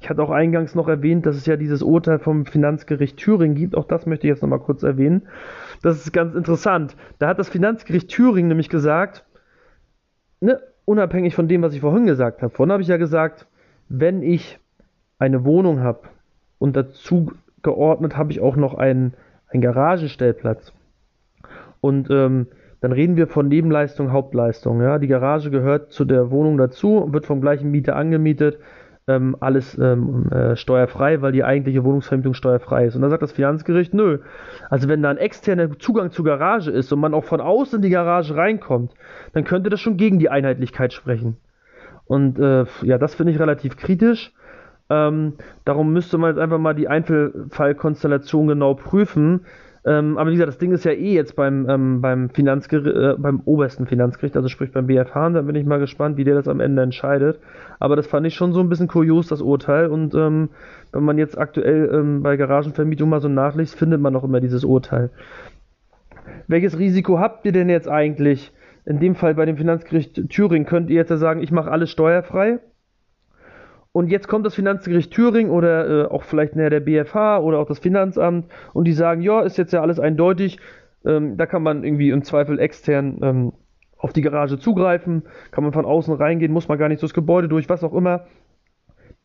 Ich 0.00 0.08
hatte 0.08 0.22
auch 0.22 0.30
eingangs 0.30 0.74
noch 0.74 0.88
erwähnt, 0.88 1.26
dass 1.26 1.36
es 1.36 1.46
ja 1.46 1.56
dieses 1.56 1.82
Urteil 1.82 2.18
vom 2.18 2.46
Finanzgericht 2.46 3.16
Thüringen 3.16 3.56
gibt. 3.56 3.76
Auch 3.76 3.84
das 3.84 4.06
möchte 4.06 4.26
ich 4.26 4.30
jetzt 4.30 4.42
nochmal 4.42 4.60
kurz 4.60 4.82
erwähnen. 4.82 5.22
Das 5.82 5.96
ist 5.96 6.12
ganz 6.12 6.34
interessant. 6.34 6.96
Da 7.18 7.28
hat 7.28 7.38
das 7.38 7.48
Finanzgericht 7.48 8.08
Thüringen 8.08 8.48
nämlich 8.48 8.68
gesagt, 8.68 9.24
ne, 10.40 10.60
unabhängig 10.84 11.34
von 11.34 11.48
dem, 11.48 11.62
was 11.62 11.74
ich 11.74 11.80
vorhin 11.80 12.06
gesagt 12.06 12.42
habe. 12.42 12.54
Vorhin 12.54 12.72
habe 12.72 12.82
ich 12.82 12.88
ja 12.88 12.96
gesagt, 12.96 13.46
wenn 13.88 14.22
ich 14.22 14.58
eine 15.18 15.44
Wohnung 15.44 15.80
habe 15.80 16.00
und 16.58 16.76
dazu 16.76 17.32
geordnet 17.62 18.16
habe 18.16 18.30
ich 18.30 18.40
auch 18.40 18.56
noch 18.56 18.74
einen, 18.74 19.14
einen 19.48 19.62
Garagenstellplatz. 19.62 20.72
Und 21.80 22.08
ähm, 22.10 22.46
dann 22.80 22.92
reden 22.92 23.16
wir 23.16 23.26
von 23.26 23.48
Nebenleistung, 23.48 24.12
Hauptleistung. 24.12 24.80
Ja? 24.80 24.98
Die 24.98 25.08
Garage 25.08 25.50
gehört 25.50 25.92
zu 25.92 26.04
der 26.04 26.30
Wohnung 26.30 26.56
dazu, 26.56 27.08
wird 27.12 27.26
vom 27.26 27.40
gleichen 27.40 27.70
Mieter 27.70 27.96
angemietet 27.96 28.58
ähm, 29.08 29.36
alles 29.40 29.76
ähm, 29.78 30.30
äh, 30.30 30.54
steuerfrei, 30.54 31.22
weil 31.22 31.32
die 31.32 31.42
eigentliche 31.42 31.82
Wohnungsvermietung 31.82 32.34
steuerfrei 32.34 32.84
ist. 32.84 32.94
Und 32.94 33.02
da 33.02 33.08
sagt 33.08 33.22
das 33.22 33.32
Finanzgericht, 33.32 33.94
nö. 33.94 34.18
Also 34.70 34.88
wenn 34.88 35.02
da 35.02 35.10
ein 35.10 35.16
externer 35.16 35.76
Zugang 35.78 36.10
zur 36.12 36.26
Garage 36.26 36.70
ist 36.70 36.92
und 36.92 37.00
man 37.00 37.14
auch 37.14 37.24
von 37.24 37.40
außen 37.40 37.76
in 37.76 37.82
die 37.82 37.90
Garage 37.90 38.36
reinkommt, 38.36 38.92
dann 39.32 39.44
könnte 39.44 39.70
das 39.70 39.80
schon 39.80 39.96
gegen 39.96 40.18
die 40.18 40.28
Einheitlichkeit 40.28 40.92
sprechen. 40.92 41.38
Und 42.04 42.38
äh, 42.38 42.66
ja, 42.82 42.98
das 42.98 43.14
finde 43.14 43.32
ich 43.32 43.40
relativ 43.40 43.76
kritisch. 43.76 44.32
Ähm, 44.90 45.34
darum 45.64 45.92
müsste 45.92 46.18
man 46.18 46.30
jetzt 46.30 46.40
einfach 46.40 46.58
mal 46.58 46.74
die 46.74 46.88
Einzelfallkonstellation 46.88 48.46
genau 48.46 48.74
prüfen. 48.74 49.46
Ähm, 49.88 50.18
aber 50.18 50.28
wie 50.28 50.34
gesagt, 50.34 50.48
das 50.48 50.58
Ding 50.58 50.72
ist 50.72 50.84
ja 50.84 50.92
eh 50.92 51.14
jetzt 51.14 51.34
beim, 51.34 51.66
ähm, 51.66 52.02
beim, 52.02 52.28
Finanzgericht, 52.28 52.94
äh, 52.94 53.14
beim 53.16 53.40
obersten 53.46 53.86
Finanzgericht, 53.86 54.36
also 54.36 54.48
sprich 54.48 54.70
beim 54.70 54.86
BFH, 54.86 55.30
da 55.30 55.40
bin 55.40 55.54
ich 55.54 55.64
mal 55.64 55.78
gespannt, 55.78 56.18
wie 56.18 56.24
der 56.24 56.34
das 56.34 56.46
am 56.46 56.60
Ende 56.60 56.82
entscheidet. 56.82 57.38
Aber 57.78 57.96
das 57.96 58.06
fand 58.06 58.26
ich 58.26 58.34
schon 58.34 58.52
so 58.52 58.60
ein 58.60 58.68
bisschen 58.68 58.86
kurios, 58.88 59.28
das 59.28 59.40
Urteil. 59.40 59.86
Und 59.86 60.14
ähm, 60.14 60.50
wenn 60.92 61.04
man 61.04 61.16
jetzt 61.16 61.38
aktuell 61.38 61.90
ähm, 61.90 62.22
bei 62.22 62.36
Garagenvermietung 62.36 63.08
mal 63.08 63.22
so 63.22 63.28
nachliest, 63.28 63.76
findet 63.76 64.02
man 64.02 64.12
noch 64.12 64.24
immer 64.24 64.40
dieses 64.40 64.62
Urteil. 64.62 65.08
Welches 66.48 66.78
Risiko 66.78 67.18
habt 67.18 67.46
ihr 67.46 67.52
denn 67.52 67.70
jetzt 67.70 67.88
eigentlich? 67.88 68.52
In 68.84 69.00
dem 69.00 69.14
Fall 69.14 69.34
bei 69.34 69.46
dem 69.46 69.56
Finanzgericht 69.56 70.28
Thüringen 70.28 70.66
könnt 70.66 70.90
ihr 70.90 70.96
jetzt 70.96 71.10
ja 71.10 71.16
sagen, 71.16 71.42
ich 71.42 71.50
mache 71.50 71.70
alles 71.70 71.90
steuerfrei. 71.90 72.58
Und 73.98 74.12
jetzt 74.12 74.28
kommt 74.28 74.46
das 74.46 74.54
Finanzgericht 74.54 75.10
Thüringen 75.10 75.50
oder 75.50 76.04
äh, 76.04 76.06
auch 76.06 76.22
vielleicht 76.22 76.54
näher 76.54 76.70
der 76.70 76.78
BFH 76.78 77.40
oder 77.40 77.58
auch 77.58 77.66
das 77.66 77.80
Finanzamt 77.80 78.46
und 78.72 78.84
die 78.84 78.92
sagen, 78.92 79.22
ja, 79.22 79.40
ist 79.40 79.58
jetzt 79.58 79.72
ja 79.72 79.82
alles 79.82 79.98
eindeutig. 79.98 80.60
Ähm, 81.04 81.36
da 81.36 81.46
kann 81.46 81.64
man 81.64 81.82
irgendwie 81.82 82.10
im 82.10 82.22
Zweifel 82.22 82.60
extern 82.60 83.18
ähm, 83.22 83.52
auf 83.96 84.12
die 84.12 84.22
Garage 84.22 84.60
zugreifen, 84.60 85.24
kann 85.50 85.64
man 85.64 85.72
von 85.72 85.84
außen 85.84 86.14
reingehen, 86.14 86.52
muss 86.52 86.68
man 86.68 86.78
gar 86.78 86.88
nicht 86.88 87.02
durchs 87.02 87.12
Gebäude 87.12 87.48
durch, 87.48 87.68
was 87.68 87.82
auch 87.82 87.92
immer. 87.92 88.26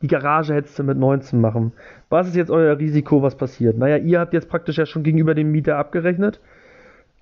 Die 0.02 0.08
Garage 0.08 0.56
hättest 0.56 0.80
du 0.80 0.84
mit 0.84 0.98
19 0.98 1.40
machen. 1.40 1.74
Was 2.10 2.28
ist 2.28 2.36
jetzt 2.36 2.50
euer 2.50 2.80
Risiko, 2.80 3.22
was 3.22 3.38
passiert? 3.38 3.78
Naja, 3.78 3.98
ihr 3.98 4.20
habt 4.20 4.34
jetzt 4.34 4.50
praktisch 4.50 4.80
ja 4.80 4.88
schon 4.88 5.04
gegenüber 5.04 5.36
dem 5.36 5.52
Mieter 5.52 5.78
abgerechnet. 5.78 6.42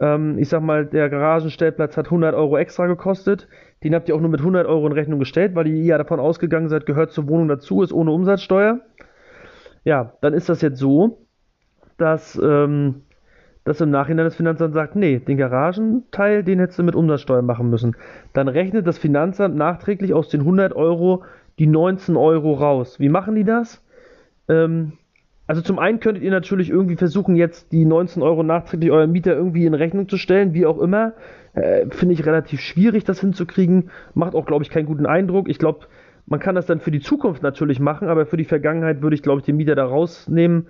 Ähm, 0.02 0.40
ich 0.40 0.50
sag 0.50 0.62
mal, 0.64 0.86
der 0.86 1.10
Garagenstellplatz 1.10 1.96
hat 1.96 2.08
100 2.08 2.34
Euro 2.34 2.58
extra 2.58 2.88
gekostet. 2.88 3.48
Den 3.84 3.96
habt 3.96 4.10
ihr 4.10 4.16
auch 4.16 4.20
nur 4.20 4.32
mit 4.32 4.42
100 4.42 4.66
Euro 4.66 4.88
in 4.88 4.94
Rechnung 4.94 5.20
gestellt, 5.20 5.56
weil 5.56 5.68
ihr 5.68 5.84
ja 5.84 5.98
davon 5.98 6.20
ausgegangen 6.20 6.70
seid, 6.70 6.86
gehört 6.86 7.12
zur 7.12 7.30
Wohnung 7.30 7.48
dazu, 7.48 7.84
ist 7.84 7.94
ohne 7.94 8.12
Umsatzsteuer. 8.12 8.82
Ja, 9.84 10.14
dann 10.22 10.34
ist 10.34 10.50
das 10.50 10.62
jetzt 10.62 10.80
so, 10.80 11.26
dass, 11.98 12.40
ähm, 12.44 13.04
dass 13.64 13.80
im 13.80 13.92
Nachhinein 13.92 14.26
das 14.26 14.36
Finanzamt 14.36 14.74
sagt, 14.74 14.96
nee, 14.96 15.20
den 15.20 15.38
Garagenteil, 15.38 16.44
den 16.44 16.60
hättest 16.60 16.80
du 16.80 16.84
mit 16.84 16.96
Umsatzsteuer 16.96 17.44
machen 17.44 17.70
müssen. 17.70 17.96
Dann 18.34 18.48
rechnet 18.48 18.88
das 18.88 18.98
Finanzamt 18.98 19.56
nachträglich 19.56 20.14
aus 20.14 20.30
den 20.30 20.42
100 20.42 20.74
Euro 20.76 21.24
die 21.60 21.68
19 21.68 22.18
Euro 22.18 22.54
raus. 22.54 23.00
Wie 23.00 23.10
machen 23.10 23.36
die 23.36 23.44
das? 23.44 23.84
Ähm, 24.48 24.94
also 25.52 25.62
zum 25.62 25.80
einen 25.80 26.00
könntet 26.00 26.24
ihr 26.24 26.32
natürlich 26.32 26.70
irgendwie 26.70 26.96
versuchen, 26.96 27.36
jetzt 27.36 27.74
die 27.74 27.84
19 27.84 28.24
Euro 28.24 28.42
nachträglich 28.42 28.90
eurem 28.90 29.12
Mieter 29.12 29.36
irgendwie 29.36 29.66
in 29.66 29.74
Rechnung 29.74 30.08
zu 30.08 30.16
stellen, 30.16 30.54
wie 30.54 30.66
auch 30.66 30.80
immer. 30.80 31.12
Äh, 31.56 31.88
Finde 31.90 32.14
ich 32.14 32.26
relativ 32.26 32.62
schwierig, 32.62 33.04
das 33.04 33.20
hinzukriegen. 33.20 33.90
Macht 34.14 34.34
auch, 34.34 34.46
glaube 34.46 34.64
ich, 34.64 34.70
keinen 34.70 34.86
guten 34.86 35.06
Eindruck. 35.06 35.50
Ich 35.50 35.60
glaube, 35.60 35.88
man 36.26 36.40
kann 36.40 36.56
das 36.56 36.68
dann 36.68 36.80
für 36.80 36.92
die 36.92 37.02
Zukunft 37.02 37.44
natürlich 37.44 37.82
machen, 37.82 38.08
aber 38.08 38.26
für 38.26 38.38
die 38.38 38.46
Vergangenheit 38.46 39.02
würde 39.02 39.14
ich, 39.14 39.24
glaube 39.24 39.40
ich, 39.40 39.46
den 39.46 39.58
Mieter 39.58 39.76
da 39.76 39.84
rausnehmen. 39.84 40.68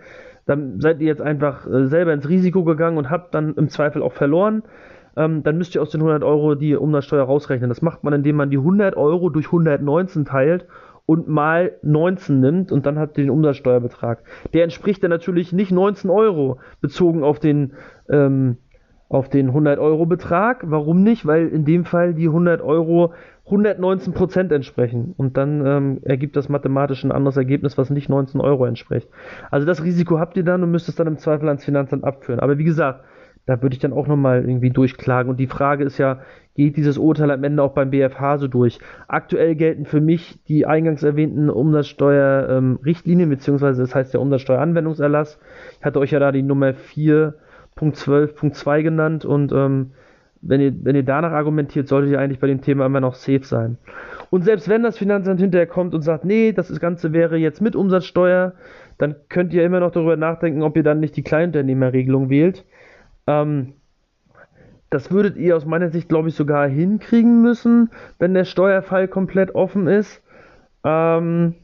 Dann 0.48 0.80
seid 0.82 1.00
ihr 1.00 1.06
jetzt 1.06 1.22
einfach 1.22 1.68
äh, 1.68 1.86
selber 1.86 2.12
ins 2.12 2.28
Risiko 2.28 2.64
gegangen 2.64 2.98
und 2.98 3.12
habt 3.12 3.36
dann 3.36 3.54
im 3.54 3.70
Zweifel 3.70 4.02
auch 4.02 4.14
verloren. 4.14 4.64
Ähm, 5.16 5.44
dann 5.44 5.60
müsst 5.60 5.76
ihr 5.76 5.84
aus 5.84 5.92
den 5.92 6.02
100 6.02 6.24
Euro 6.24 6.56
die 6.56 6.76
Umsatzsteuer 6.76 7.26
rausrechnen. 7.26 7.70
Das 7.70 7.84
macht 7.84 8.04
man, 8.04 8.14
indem 8.14 8.36
man 8.36 8.50
die 8.50 8.58
100 8.58 8.98
Euro 8.98 9.30
durch 9.30 9.46
119 9.46 10.26
teilt 10.26 10.66
und 11.06 11.28
mal 11.28 11.74
19 11.82 12.40
nimmt 12.40 12.72
und 12.72 12.86
dann 12.86 13.00
habt 13.00 13.18
ihr 13.18 13.26
den 13.26 13.32
Umsatzsteuerbetrag. 13.32 14.24
Der 14.54 14.64
entspricht 14.64 15.04
dann 15.04 15.10
natürlich 15.10 15.54
nicht 15.54 15.72
19 15.72 16.10
Euro 16.10 16.60
bezogen 16.80 17.24
auf 17.24 17.40
den, 17.40 17.74
ähm, 18.10 18.58
auf 19.10 19.30
den 19.30 19.48
100 19.48 19.80
Euro 19.80 20.06
Betrag. 20.06 20.64
Warum 20.68 21.04
nicht? 21.04 21.26
Weil 21.26 21.48
in 21.50 21.66
dem 21.66 21.86
Fall 21.86 22.14
die 22.14 22.28
100 22.28 22.62
Euro 22.62 23.14
119 23.46 24.14
Prozent 24.14 24.52
entsprechen 24.52 25.14
und 25.18 25.36
dann 25.36 25.66
ähm, 25.66 26.00
ergibt 26.04 26.38
das 26.38 26.48
mathematisch 26.48 27.04
ein 27.04 27.12
anderes 27.12 27.36
Ergebnis, 27.36 27.78
was 27.78 27.90
nicht 27.90 28.08
19 28.08 28.40
Euro 28.40 28.66
entspricht. 28.66 29.10
Also 29.50 29.68
das 29.68 29.84
Risiko 29.84 30.20
habt 30.20 30.38
ihr 30.38 30.44
dann 30.44 30.64
und 30.64 30.72
müsst 30.72 30.88
es 30.88 30.96
dann 30.96 31.08
im 31.08 31.18
Zweifel 31.18 31.48
ans 31.48 31.66
Finanzamt 31.66 32.06
abführen. 32.06 32.40
Aber 32.40 32.58
wie 32.58 32.64
gesagt, 32.64 33.04
da 33.46 33.62
würde 33.62 33.74
ich 33.74 33.80
dann 33.80 33.94
auch 33.94 34.08
nochmal 34.08 34.42
irgendwie 34.42 34.70
durchklagen. 34.70 35.30
Und 35.30 35.40
die 35.40 35.48
Frage 35.48 35.84
ist 35.84 35.98
ja, 35.98 36.20
geht 36.56 36.78
dieses 36.78 36.98
Urteil 36.98 37.32
am 37.32 37.44
Ende 37.44 37.64
auch 37.64 37.74
beim 37.74 37.90
BFH 37.90 38.38
so 38.38 38.48
durch? 38.48 38.80
Aktuell 39.08 39.56
gelten 39.56 39.86
für 39.86 40.02
mich 40.02 40.40
die 40.48 40.66
eingangs 40.66 41.04
erwähnten 41.04 41.50
Umsatzsteuerrichtlinien, 41.50 43.30
ähm, 43.30 43.36
beziehungsweise 43.36 43.82
das 43.82 43.96
heißt 43.96 44.14
der 44.14 44.22
Umsatzsteueranwendungserlass. 44.22 45.40
Ich 45.80 45.86
hatte 45.86 46.00
euch 46.00 46.12
ja 46.12 46.20
da 46.20 46.32
die 46.32 46.44
Nummer 46.44 46.72
4.12.2 46.72 48.84
genannt 48.84 49.26
und 49.26 49.52
ähm, 49.52 49.92
wenn 50.42 50.60
ihr, 50.60 50.74
wenn 50.84 50.96
ihr 50.96 51.04
danach 51.04 51.32
argumentiert, 51.32 51.88
solltet 51.88 52.12
ihr 52.12 52.20
eigentlich 52.20 52.40
bei 52.40 52.48
dem 52.48 52.62
Thema 52.62 52.88
immer 52.88 53.00
noch 53.00 53.14
safe 53.14 53.44
sein. 53.44 53.78
Und 54.32 54.44
selbst 54.44 54.68
wenn 54.70 54.82
das 54.82 54.98
Finanzamt 54.98 55.40
hinterher 55.40 55.68
kommt 55.68 55.94
und 55.94 56.02
sagt, 56.02 56.26
nee, 56.26 56.52
das 56.52 56.80
Ganze 56.80 57.14
wäre 57.14 57.38
jetzt 57.38 57.62
mit 57.62 57.76
Umsatzsteuer, 57.76 58.54
dann 58.98 59.16
könnt 59.30 59.54
ihr 59.54 59.64
immer 59.64 59.80
noch 59.80 59.92
darüber 59.92 60.18
nachdenken, 60.18 60.64
ob 60.64 60.76
ihr 60.78 60.84
dann 60.84 61.00
nicht 61.00 61.16
die 61.16 61.24
Kleinunternehmerregelung 61.24 62.30
wählt. 62.30 62.66
Ähm, 63.32 63.74
das 64.90 65.10
würdet 65.10 65.38
ihr 65.38 65.56
aus 65.56 65.66
meiner 65.66 65.90
Sicht, 65.90 66.10
glaube 66.10 66.28
ich, 66.28 66.36
sogar 66.36 66.68
hinkriegen 66.68 67.42
müssen, 67.42 67.92
wenn 68.20 68.34
der 68.34 68.44
Steuerfall 68.44 69.08
komplett 69.08 69.56
offen 69.56 69.88
ist. 69.88 70.22
Ähm, 70.84 71.56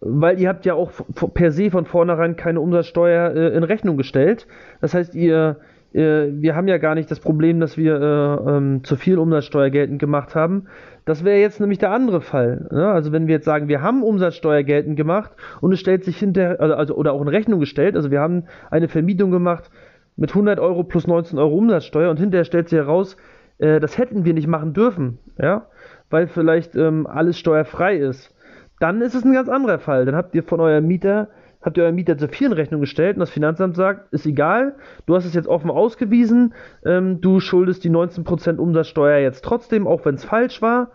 weil 0.00 0.38
ihr 0.38 0.48
habt 0.48 0.64
ja 0.64 0.74
auch 0.74 0.92
per 1.34 1.50
se 1.50 1.70
von 1.70 1.86
vornherein 1.86 2.36
keine 2.36 2.60
Umsatzsteuer 2.60 3.34
äh, 3.34 3.56
in 3.56 3.64
Rechnung 3.64 3.96
gestellt. 3.96 4.46
Das 4.80 4.94
heißt, 4.94 5.14
ihr, 5.14 5.56
äh, 5.92 6.26
wir 6.30 6.54
haben 6.54 6.68
ja 6.68 6.78
gar 6.78 6.94
nicht 6.94 7.10
das 7.10 7.18
Problem, 7.18 7.58
dass 7.58 7.76
wir 7.76 8.00
äh, 8.00 8.50
ähm, 8.56 8.84
zu 8.84 8.94
viel 8.96 9.18
Umsatzsteuer 9.18 9.70
geltend 9.70 9.98
gemacht 9.98 10.34
haben. 10.34 10.66
Das 11.04 11.24
wäre 11.24 11.38
jetzt 11.38 11.60
nämlich 11.60 11.78
der 11.78 11.92
andere 11.92 12.20
Fall. 12.20 12.68
Ne? 12.70 12.88
Also 12.88 13.10
wenn 13.10 13.26
wir 13.26 13.36
jetzt 13.36 13.44
sagen, 13.44 13.68
wir 13.68 13.82
haben 13.82 14.02
Umsatzsteuer 14.02 14.62
geltend 14.62 14.96
gemacht 14.96 15.32
und 15.60 15.72
es 15.72 15.80
stellt 15.80 16.04
sich 16.04 16.18
hinterher, 16.18 16.60
also, 16.60 16.74
also, 16.74 16.94
oder 16.94 17.12
auch 17.12 17.22
in 17.22 17.28
Rechnung 17.28 17.58
gestellt, 17.58 17.96
also 17.96 18.10
wir 18.10 18.20
haben 18.20 18.44
eine 18.70 18.88
Vermietung 18.88 19.30
gemacht 19.30 19.70
mit 20.16 20.30
100 20.30 20.58
Euro 20.58 20.84
plus 20.84 21.06
19 21.06 21.38
Euro 21.38 21.54
Umsatzsteuer 21.56 22.10
und 22.10 22.18
hinterher 22.18 22.44
stellt 22.44 22.68
sich 22.68 22.78
heraus, 22.78 23.16
äh, 23.58 23.80
das 23.80 23.98
hätten 23.98 24.24
wir 24.24 24.34
nicht 24.34 24.48
machen 24.48 24.72
dürfen, 24.72 25.18
ja, 25.38 25.66
weil 26.10 26.26
vielleicht 26.26 26.74
ähm, 26.76 27.06
alles 27.06 27.38
steuerfrei 27.38 27.96
ist 27.96 28.36
dann 28.78 29.00
ist 29.00 29.14
es 29.14 29.24
ein 29.24 29.32
ganz 29.32 29.48
anderer 29.48 29.78
Fall. 29.78 30.04
Dann 30.04 30.16
habt 30.16 30.34
ihr 30.34 30.42
von 30.42 30.60
eurem 30.60 30.86
Mieter, 30.86 31.28
habt 31.62 31.76
ihr 31.76 31.84
euren 31.84 31.94
Mieter 31.94 32.18
zu 32.18 32.28
viel 32.28 32.48
in 32.48 32.52
Rechnung 32.52 32.80
gestellt 32.80 33.16
und 33.16 33.20
das 33.20 33.30
Finanzamt 33.30 33.76
sagt, 33.76 34.12
ist 34.12 34.26
egal, 34.26 34.76
du 35.06 35.16
hast 35.16 35.24
es 35.24 35.34
jetzt 35.34 35.48
offen 35.48 35.70
ausgewiesen, 35.70 36.54
ähm, 36.84 37.20
du 37.20 37.40
schuldest 37.40 37.84
die 37.84 37.90
19% 37.90 38.58
Umsatzsteuer 38.58 39.18
jetzt 39.18 39.44
trotzdem, 39.44 39.86
auch 39.86 40.04
wenn 40.04 40.16
es 40.16 40.24
falsch 40.24 40.60
war. 40.62 40.90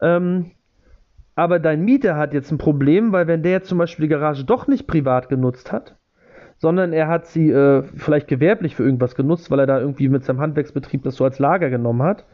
Ähm, 0.00 0.52
aber 1.34 1.58
dein 1.58 1.84
Mieter 1.84 2.16
hat 2.16 2.34
jetzt 2.34 2.50
ein 2.50 2.58
Problem, 2.58 3.12
weil 3.12 3.26
wenn 3.26 3.42
der 3.42 3.52
jetzt 3.52 3.68
zum 3.68 3.78
Beispiel 3.78 4.04
die 4.04 4.10
Garage 4.10 4.44
doch 4.44 4.66
nicht 4.66 4.86
privat 4.86 5.28
genutzt 5.28 5.72
hat, 5.72 5.96
sondern 6.58 6.92
er 6.92 7.08
hat 7.08 7.26
sie 7.26 7.50
äh, 7.50 7.82
vielleicht 7.96 8.28
gewerblich 8.28 8.76
für 8.76 8.84
irgendwas 8.84 9.14
genutzt, 9.14 9.50
weil 9.50 9.60
er 9.60 9.66
da 9.66 9.80
irgendwie 9.80 10.08
mit 10.08 10.24
seinem 10.24 10.40
Handwerksbetrieb 10.40 11.02
das 11.04 11.16
so 11.16 11.24
als 11.24 11.38
Lager 11.38 11.70
genommen 11.70 12.02
hat, 12.02 12.24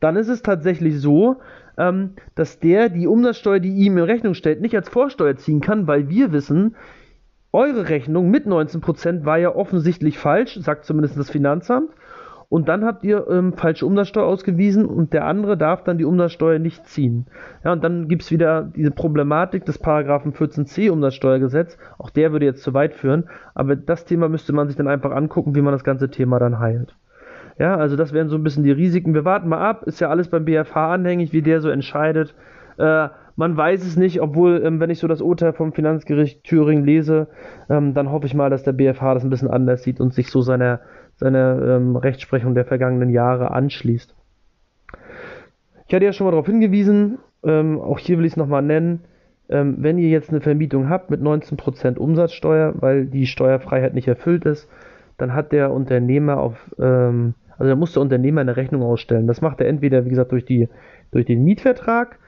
dann 0.00 0.16
ist 0.16 0.28
es 0.28 0.42
tatsächlich 0.42 1.00
so, 1.00 1.36
ähm, 1.76 2.10
dass 2.34 2.60
der 2.60 2.88
die 2.88 3.06
Umsatzsteuer, 3.06 3.58
die 3.58 3.74
ihm 3.74 3.98
in 3.98 4.04
Rechnung 4.04 4.34
stellt, 4.34 4.60
nicht 4.60 4.76
als 4.76 4.88
Vorsteuer 4.88 5.36
ziehen 5.36 5.60
kann, 5.60 5.86
weil 5.86 6.08
wir 6.08 6.32
wissen, 6.32 6.76
eure 7.52 7.88
Rechnung 7.88 8.30
mit 8.30 8.46
19% 8.46 9.24
war 9.24 9.38
ja 9.38 9.54
offensichtlich 9.54 10.18
falsch, 10.18 10.56
sagt 10.60 10.84
zumindest 10.84 11.16
das 11.16 11.30
Finanzamt. 11.30 11.90
Und 12.54 12.68
dann 12.68 12.84
habt 12.84 13.02
ihr 13.02 13.26
ähm, 13.28 13.52
falsche 13.54 13.84
Umsatzsteuer 13.84 14.26
ausgewiesen 14.26 14.86
und 14.86 15.12
der 15.12 15.26
andere 15.26 15.56
darf 15.56 15.82
dann 15.82 15.98
die 15.98 16.04
Umsatzsteuer 16.04 16.60
nicht 16.60 16.86
ziehen. 16.86 17.26
Ja, 17.64 17.72
und 17.72 17.82
dann 17.82 18.06
gibt 18.06 18.22
es 18.22 18.30
wieder 18.30 18.62
diese 18.62 18.92
Problematik 18.92 19.64
des 19.64 19.76
Paragraphen 19.76 20.32
14c 20.32 20.88
Umsatzsteuergesetz. 20.88 21.76
Auch 21.98 22.10
der 22.10 22.30
würde 22.30 22.46
jetzt 22.46 22.62
zu 22.62 22.72
weit 22.72 22.94
führen. 22.94 23.24
Aber 23.56 23.74
das 23.74 24.04
Thema 24.04 24.28
müsste 24.28 24.52
man 24.52 24.68
sich 24.68 24.76
dann 24.76 24.86
einfach 24.86 25.10
angucken, 25.10 25.56
wie 25.56 25.62
man 25.62 25.72
das 25.72 25.82
ganze 25.82 26.12
Thema 26.12 26.38
dann 26.38 26.60
heilt. 26.60 26.94
Ja, 27.58 27.74
also 27.74 27.96
das 27.96 28.12
wären 28.12 28.28
so 28.28 28.36
ein 28.36 28.44
bisschen 28.44 28.62
die 28.62 28.70
Risiken. 28.70 29.14
Wir 29.14 29.24
warten 29.24 29.48
mal 29.48 29.58
ab, 29.58 29.82
ist 29.82 29.98
ja 29.98 30.08
alles 30.08 30.28
beim 30.28 30.44
BFH 30.44 30.94
anhängig, 30.94 31.32
wie 31.32 31.42
der 31.42 31.60
so 31.60 31.70
entscheidet. 31.70 32.36
Äh, 32.78 33.08
man 33.36 33.56
weiß 33.56 33.84
es 33.84 33.96
nicht, 33.96 34.20
obwohl, 34.20 34.62
ähm, 34.64 34.78
wenn 34.78 34.90
ich 34.90 35.00
so 35.00 35.08
das 35.08 35.20
Urteil 35.20 35.52
vom 35.54 35.72
Finanzgericht 35.72 36.44
Thüringen 36.44 36.84
lese, 36.84 37.26
ähm, 37.68 37.94
dann 37.94 38.12
hoffe 38.12 38.26
ich 38.26 38.34
mal, 38.34 38.48
dass 38.48 38.62
der 38.62 38.72
BFH 38.72 39.14
das 39.14 39.24
ein 39.24 39.30
bisschen 39.30 39.50
anders 39.50 39.82
sieht 39.82 40.00
und 40.00 40.14
sich 40.14 40.30
so 40.30 40.40
seiner, 40.40 40.80
seiner 41.16 41.76
ähm, 41.76 41.96
Rechtsprechung 41.96 42.54
der 42.54 42.64
vergangenen 42.64 43.10
Jahre 43.10 43.50
anschließt. 43.50 44.14
Ich 45.86 45.94
hatte 45.94 46.04
ja 46.04 46.12
schon 46.12 46.26
mal 46.26 46.32
darauf 46.32 46.46
hingewiesen, 46.46 47.18
ähm, 47.42 47.80
auch 47.80 47.98
hier 47.98 48.18
will 48.18 48.24
ich 48.24 48.32
es 48.32 48.36
nochmal 48.36 48.62
nennen, 48.62 49.00
ähm, 49.48 49.76
wenn 49.78 49.98
ihr 49.98 50.08
jetzt 50.08 50.30
eine 50.30 50.40
Vermietung 50.40 50.88
habt 50.88 51.10
mit 51.10 51.20
19% 51.20 51.98
Umsatzsteuer, 51.98 52.74
weil 52.76 53.06
die 53.06 53.26
Steuerfreiheit 53.26 53.94
nicht 53.94 54.08
erfüllt 54.08 54.46
ist, 54.46 54.68
dann 55.18 55.34
hat 55.34 55.52
der 55.52 55.72
Unternehmer 55.72 56.38
auf 56.38 56.56
ähm, 56.78 57.34
also 57.58 57.70
da 57.70 57.76
muss 57.76 57.92
der 57.92 58.02
Unternehmer 58.02 58.40
eine 58.40 58.56
Rechnung 58.56 58.82
ausstellen. 58.82 59.26
Das 59.26 59.40
macht 59.40 59.60
er 59.60 59.68
entweder, 59.68 60.04
wie 60.04 60.10
gesagt, 60.10 60.32
durch, 60.32 60.44
die, 60.44 60.68
durch 61.10 61.24
den 61.26 61.44
Mietvertrag, 61.44 62.18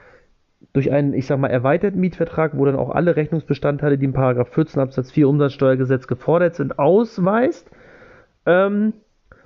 durch 0.73 0.91
einen, 0.91 1.13
ich 1.13 1.25
sag 1.25 1.39
mal, 1.39 1.49
erweiterten 1.49 1.99
Mietvertrag, 1.99 2.57
wo 2.57 2.65
dann 2.65 2.75
auch 2.75 2.89
alle 2.89 3.15
Rechnungsbestandteile, 3.15 3.97
die 3.97 4.07
Paragraph 4.07 4.49
14 4.49 4.81
Absatz 4.81 5.11
4 5.11 5.27
Umsatzsteuergesetz 5.27 6.07
gefordert 6.07 6.55
sind, 6.55 6.79
ausweist. 6.79 7.69
Ähm, 8.47 8.93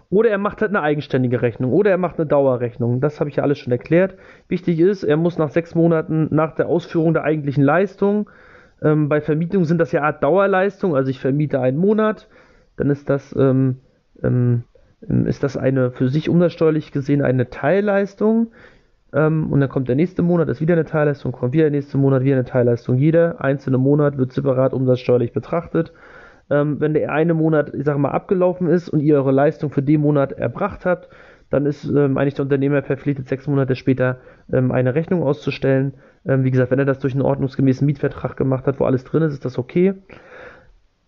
oder 0.09 0.29
er 0.29 0.37
macht 0.37 0.61
halt 0.61 0.71
eine 0.71 0.81
eigenständige 0.81 1.41
Rechnung. 1.41 1.73
Oder 1.73 1.91
er 1.91 1.97
macht 1.97 2.17
eine 2.17 2.27
Dauerrechnung. 2.27 3.01
Das 3.01 3.19
habe 3.19 3.29
ich 3.29 3.37
ja 3.37 3.43
alles 3.43 3.59
schon 3.59 3.71
erklärt. 3.71 4.15
Wichtig 4.47 4.79
ist, 4.79 5.03
er 5.03 5.17
muss 5.17 5.37
nach 5.37 5.49
sechs 5.49 5.75
Monaten 5.75 6.27
nach 6.31 6.55
der 6.55 6.67
Ausführung 6.67 7.13
der 7.13 7.23
eigentlichen 7.23 7.63
Leistung, 7.63 8.29
ähm, 8.81 9.09
bei 9.09 9.21
Vermietung 9.21 9.65
sind 9.65 9.77
das 9.77 9.91
ja 9.91 10.01
Art 10.01 10.23
Dauerleistung, 10.23 10.95
also 10.95 11.09
ich 11.09 11.19
vermiete 11.19 11.59
einen 11.59 11.77
Monat, 11.77 12.27
dann 12.77 12.89
ist 12.89 13.09
das 13.09 13.35
ähm, 13.37 13.77
ähm, 14.23 14.63
ähm, 15.07 15.27
ist 15.27 15.43
das 15.43 15.57
eine 15.57 15.91
für 15.91 16.09
sich 16.09 16.29
umsatzsteuerlich 16.29 16.91
gesehen 16.91 17.21
eine 17.21 17.49
Teilleistung. 17.49 18.51
Ähm, 19.13 19.51
und 19.51 19.59
dann 19.59 19.69
kommt 19.69 19.89
der 19.89 19.95
nächste 19.95 20.21
Monat, 20.21 20.47
ist 20.49 20.61
wieder 20.61 20.73
eine 20.73 20.85
Teilleistung, 20.85 21.31
kommt 21.31 21.53
wieder 21.53 21.65
der 21.65 21.71
nächste 21.71 21.97
Monat, 21.97 22.23
wieder 22.23 22.35
eine 22.35 22.45
Teilleistung. 22.45 22.97
Jeder 22.97 23.43
einzelne 23.43 23.77
Monat 23.77 24.17
wird 24.17 24.31
separat 24.31 24.73
umsatzsteuerlich 24.73 25.33
betrachtet. 25.33 25.91
Ähm, 26.49 26.79
wenn 26.79 26.93
der 26.93 27.11
eine 27.11 27.33
Monat, 27.33 27.73
ich 27.73 27.85
sage 27.85 27.99
mal, 27.99 28.11
abgelaufen 28.11 28.67
ist 28.67 28.89
und 28.89 28.99
ihr 28.99 29.15
eure 29.15 29.31
Leistung 29.31 29.71
für 29.71 29.81
den 29.81 30.01
Monat 30.01 30.33
erbracht 30.33 30.85
habt, 30.85 31.09
dann 31.49 31.65
ist 31.65 31.85
ähm, 31.85 32.17
eigentlich 32.17 32.35
der 32.35 32.45
Unternehmer 32.45 32.81
verpflichtet, 32.81 33.27
sechs 33.27 33.45
Monate 33.45 33.75
später 33.75 34.17
ähm, 34.51 34.71
eine 34.71 34.95
Rechnung 34.95 35.21
auszustellen. 35.21 35.93
Ähm, 36.25 36.43
wie 36.43 36.51
gesagt, 36.51 36.71
wenn 36.71 36.79
er 36.79 36.85
das 36.85 36.99
durch 36.99 37.13
einen 37.13 37.23
ordnungsgemäßen 37.23 37.85
Mietvertrag 37.85 38.37
gemacht 38.37 38.65
hat, 38.65 38.79
wo 38.79 38.85
alles 38.85 39.03
drin 39.03 39.23
ist, 39.23 39.33
ist 39.33 39.45
das 39.45 39.59
okay. 39.59 39.93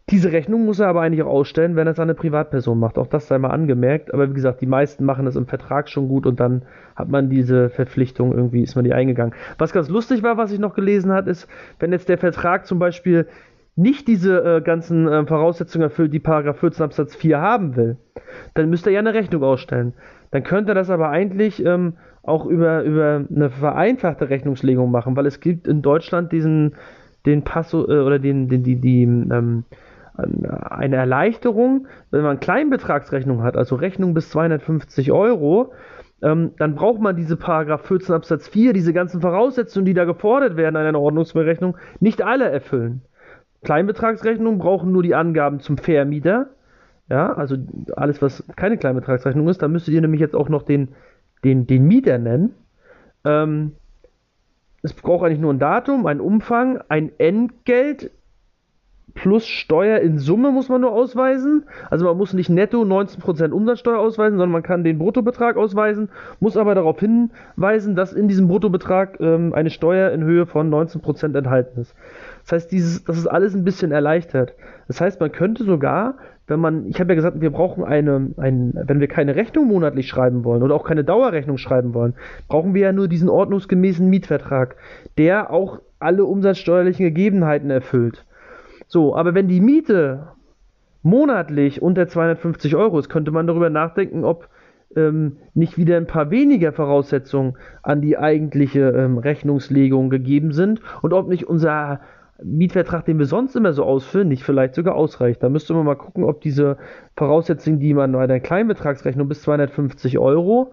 Diese 0.09 0.33
Rechnung 0.33 0.65
muss 0.65 0.79
er 0.79 0.89
aber 0.89 1.01
eigentlich 1.01 1.23
auch 1.23 1.31
ausstellen, 1.31 1.77
wenn 1.77 1.87
er 1.87 1.91
es 1.91 1.99
an 1.99 2.09
eine 2.09 2.13
Privatperson 2.13 2.77
macht. 2.77 2.97
Auch 2.97 3.07
das 3.07 3.29
sei 3.29 3.37
mal 3.37 3.51
angemerkt. 3.51 4.13
Aber 4.13 4.29
wie 4.29 4.33
gesagt, 4.33 4.59
die 4.59 4.65
meisten 4.65 5.05
machen 5.05 5.25
das 5.25 5.37
im 5.37 5.45
Vertrag 5.45 5.87
schon 5.87 6.09
gut 6.09 6.25
und 6.25 6.41
dann 6.41 6.63
hat 6.97 7.07
man 7.07 7.29
diese 7.29 7.69
Verpflichtung 7.69 8.33
irgendwie, 8.33 8.63
ist 8.63 8.75
man 8.75 8.83
die 8.83 8.93
eingegangen. 8.93 9.33
Was 9.57 9.71
ganz 9.71 9.87
lustig 9.87 10.21
war, 10.21 10.35
was 10.35 10.51
ich 10.51 10.59
noch 10.59 10.75
gelesen 10.75 11.13
habe, 11.13 11.29
ist, 11.29 11.47
wenn 11.79 11.93
jetzt 11.93 12.09
der 12.09 12.17
Vertrag 12.17 12.65
zum 12.67 12.79
Beispiel 12.79 13.27
nicht 13.75 14.07
diese 14.07 14.57
äh, 14.57 14.61
ganzen 14.61 15.07
äh, 15.07 15.25
Voraussetzungen 15.25 15.83
erfüllt, 15.83 16.13
die 16.13 16.19
Paragraph 16.19 16.59
14 16.59 16.83
Absatz 16.83 17.15
4 17.15 17.39
haben 17.39 17.75
will, 17.75 17.97
dann 18.53 18.69
müsste 18.69 18.89
er 18.89 18.93
ja 18.93 18.99
eine 18.99 19.13
Rechnung 19.13 19.43
ausstellen. 19.43 19.93
Dann 20.31 20.43
könnte 20.43 20.71
er 20.71 20.75
das 20.75 20.89
aber 20.89 21.09
eigentlich 21.09 21.63
ähm, 21.65 21.93
auch 22.21 22.45
über, 22.45 22.83
über 22.83 23.25
eine 23.29 23.49
vereinfachte 23.49 24.29
Rechnungslegung 24.29 24.91
machen, 24.91 25.15
weil 25.15 25.25
es 25.25 25.39
gibt 25.39 25.67
in 25.67 25.81
Deutschland 25.81 26.31
diesen 26.31 26.75
den 27.25 27.43
Passo 27.43 27.87
äh, 27.87 27.99
oder 27.99 28.19
den, 28.19 28.47
den 28.49 28.63
die, 28.63 28.75
die 28.75 29.03
ähm, 29.03 29.63
eine 30.15 30.95
Erleichterung, 30.95 31.87
wenn 32.11 32.21
man 32.21 32.39
Kleinbetragsrechnung 32.39 33.41
hat, 33.41 33.57
also 33.57 33.75
Rechnung 33.75 34.13
bis 34.13 34.29
250 34.29 35.11
Euro, 35.11 35.73
ähm, 36.21 36.51
dann 36.57 36.75
braucht 36.75 37.01
man 37.01 37.15
diese 37.15 37.35
Paragraph 37.35 37.87
14 37.87 38.13
Absatz 38.13 38.47
4, 38.47 38.73
diese 38.73 38.93
ganzen 38.93 39.21
Voraussetzungen, 39.21 39.85
die 39.85 39.95
da 39.95 40.05
gefordert 40.05 40.55
werden 40.55 40.75
an 40.75 40.85
einer 40.85 40.99
Ordnungsberechnung, 40.99 41.77
nicht 41.99 42.21
alle 42.21 42.49
erfüllen. 42.49 43.01
Kleinbetragsrechnungen 43.63 44.59
brauchen 44.59 44.91
nur 44.91 45.03
die 45.03 45.15
Angaben 45.15 45.59
zum 45.59 45.77
Vermieter, 45.77 46.49
ja, 47.09 47.33
also 47.33 47.57
alles, 47.95 48.21
was 48.21 48.43
keine 48.55 48.77
Kleinbetragsrechnung 48.77 49.47
ist, 49.49 49.61
da 49.61 49.67
müsstet 49.67 49.93
ihr 49.93 50.01
nämlich 50.01 50.21
jetzt 50.21 50.35
auch 50.35 50.49
noch 50.49 50.63
den, 50.63 50.89
den, 51.43 51.67
den 51.67 51.85
Mieter 51.85 52.17
nennen. 52.17 52.53
Ähm, 53.25 53.73
es 54.81 54.93
braucht 54.93 55.25
eigentlich 55.25 55.39
nur 55.39 55.53
ein 55.53 55.59
Datum, 55.59 56.05
ein 56.05 56.19
Umfang, 56.19 56.79
ein 56.89 57.11
Entgelt, 57.17 58.11
plus 59.13 59.45
Steuer 59.45 59.99
in 59.99 60.17
Summe 60.17 60.51
muss 60.51 60.69
man 60.69 60.81
nur 60.81 60.91
ausweisen. 60.91 61.63
Also 61.89 62.05
man 62.05 62.17
muss 62.17 62.33
nicht 62.33 62.49
netto 62.49 62.81
19% 62.81 63.51
Umsatzsteuer 63.51 63.99
ausweisen, 63.99 64.37
sondern 64.37 64.51
man 64.51 64.63
kann 64.63 64.83
den 64.83 64.97
Bruttobetrag 64.97 65.55
ausweisen, 65.55 66.09
muss 66.39 66.57
aber 66.57 66.75
darauf 66.75 66.99
hinweisen, 66.99 67.95
dass 67.95 68.13
in 68.13 68.27
diesem 68.27 68.47
Bruttobetrag 68.47 69.19
ähm, 69.19 69.53
eine 69.53 69.69
Steuer 69.69 70.11
in 70.11 70.23
Höhe 70.23 70.45
von 70.45 70.69
19% 70.71 71.37
enthalten 71.37 71.81
ist. 71.81 71.95
Das 72.43 72.53
heißt, 72.53 72.71
dieses, 72.71 73.03
das 73.03 73.17
ist 73.17 73.27
alles 73.27 73.53
ein 73.53 73.63
bisschen 73.63 73.91
erleichtert. 73.91 74.53
Das 74.87 74.99
heißt, 74.99 75.19
man 75.19 75.31
könnte 75.31 75.63
sogar, 75.63 76.15
wenn 76.47 76.59
man, 76.59 76.87
ich 76.87 76.99
habe 76.99 77.11
ja 77.11 77.15
gesagt, 77.15 77.39
wir 77.39 77.51
brauchen 77.51 77.83
eine, 77.83 78.31
ein, 78.37 78.73
wenn 78.73 78.99
wir 78.99 79.07
keine 79.07 79.35
Rechnung 79.35 79.67
monatlich 79.67 80.07
schreiben 80.07 80.43
wollen 80.43 80.63
oder 80.63 80.75
auch 80.75 80.83
keine 80.83 81.03
Dauerrechnung 81.03 81.57
schreiben 81.57 81.93
wollen, 81.93 82.15
brauchen 82.47 82.73
wir 82.73 82.81
ja 82.81 82.91
nur 82.91 83.07
diesen 83.07 83.29
ordnungsgemäßen 83.29 84.09
Mietvertrag, 84.09 84.75
der 85.17 85.51
auch 85.51 85.79
alle 85.99 86.25
umsatzsteuerlichen 86.25 87.05
Gegebenheiten 87.05 87.69
erfüllt. 87.69 88.25
So, 88.93 89.15
aber 89.15 89.33
wenn 89.33 89.47
die 89.47 89.59
Miete 89.59 90.27
monatlich 91.01 91.81
unter 91.81 92.07
250 92.07 92.75
Euro 92.75 92.99
ist, 92.99 93.09
könnte 93.09 93.31
man 93.31 93.47
darüber 93.47 93.71
nachdenken, 93.71 94.23
ob 94.23 94.49
ähm, 94.95 95.37
nicht 95.55 95.79
wieder 95.79 95.97
ein 95.97 96.05
paar 96.05 96.29
weniger 96.29 96.73
Voraussetzungen 96.73 97.57
an 97.81 98.01
die 98.01 98.19
eigentliche 98.19 98.91
ähm, 98.91 99.17
Rechnungslegung 99.17 100.11
gegeben 100.11 100.51
sind 100.51 100.79
und 101.01 101.11
ob 101.11 101.27
nicht 101.27 101.47
unser 101.47 102.01
Mietvertrag, 102.43 103.03
den 103.05 103.17
wir 103.17 103.25
sonst 103.25 103.55
immer 103.55 103.73
so 103.73 103.83
ausfüllen, 103.83 104.27
nicht 104.27 104.43
vielleicht 104.43 104.75
sogar 104.75 104.93
ausreicht. 104.93 105.41
Da 105.41 105.49
müsste 105.49 105.73
man 105.73 105.87
mal 105.87 105.95
gucken, 105.95 106.23
ob 106.23 106.41
diese 106.41 106.77
Voraussetzungen, 107.17 107.79
die 107.79 107.95
man 107.95 108.11
bei 108.11 108.23
einer 108.23 108.41
Kleinbetragsrechnung 108.41 109.27
bis 109.27 109.41
250 109.41 110.19
Euro 110.19 110.71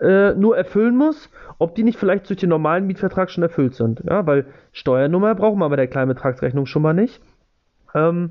äh, 0.00 0.32
nur 0.32 0.56
erfüllen 0.56 0.96
muss, 0.96 1.28
ob 1.58 1.74
die 1.74 1.84
nicht 1.84 1.98
vielleicht 1.98 2.30
durch 2.30 2.38
den 2.38 2.48
normalen 2.48 2.86
Mietvertrag 2.86 3.30
schon 3.30 3.42
erfüllt 3.42 3.74
sind. 3.74 4.02
Ja, 4.08 4.26
weil 4.26 4.46
Steuernummer 4.72 5.34
brauchen 5.34 5.58
wir 5.58 5.68
bei 5.68 5.76
der 5.76 5.88
Kleinbetragsrechnung 5.88 6.64
schon 6.64 6.80
mal 6.80 6.94
nicht. 6.94 7.20
Ähm, 7.94 8.30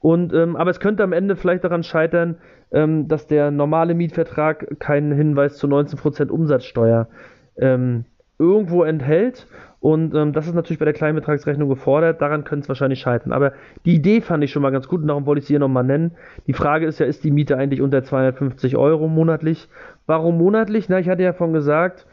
und, 0.00 0.32
ähm, 0.34 0.56
aber 0.56 0.70
es 0.70 0.80
könnte 0.80 1.02
am 1.02 1.12
Ende 1.12 1.36
vielleicht 1.36 1.64
daran 1.64 1.82
scheitern, 1.82 2.36
ähm, 2.72 3.08
dass 3.08 3.26
der 3.26 3.50
normale 3.50 3.94
Mietvertrag 3.94 4.78
keinen 4.78 5.12
Hinweis 5.12 5.56
zu 5.56 5.66
19% 5.66 6.28
Umsatzsteuer 6.28 7.08
ähm, 7.56 8.04
irgendwo 8.38 8.82
enthält. 8.82 9.46
Und 9.80 10.14
ähm, 10.14 10.32
das 10.32 10.46
ist 10.46 10.54
natürlich 10.54 10.78
bei 10.78 10.84
der 10.84 10.94
Kleinbetragsrechnung 10.94 11.68
gefordert. 11.68 12.20
Daran 12.20 12.44
könnte 12.44 12.64
es 12.64 12.68
wahrscheinlich 12.68 13.00
scheitern. 13.00 13.32
Aber 13.32 13.52
die 13.84 13.94
Idee 13.94 14.20
fand 14.20 14.42
ich 14.42 14.50
schon 14.50 14.62
mal 14.62 14.72
ganz 14.72 14.88
gut 14.88 15.00
und 15.00 15.08
darum 15.08 15.26
wollte 15.26 15.40
ich 15.40 15.46
sie 15.46 15.54
hier 15.54 15.60
nochmal 15.60 15.84
nennen. 15.84 16.12
Die 16.46 16.52
Frage 16.52 16.86
ist 16.86 16.98
ja, 16.98 17.06
ist 17.06 17.24
die 17.24 17.30
Miete 17.30 17.56
eigentlich 17.56 17.80
unter 17.80 18.02
250 18.02 18.76
Euro 18.76 19.08
monatlich? 19.08 19.68
Warum 20.06 20.38
monatlich? 20.38 20.88
Na, 20.88 20.98
ich 20.98 21.08
hatte 21.08 21.22
ja 21.22 21.32
von 21.32 21.52
gesagt, 21.52 22.06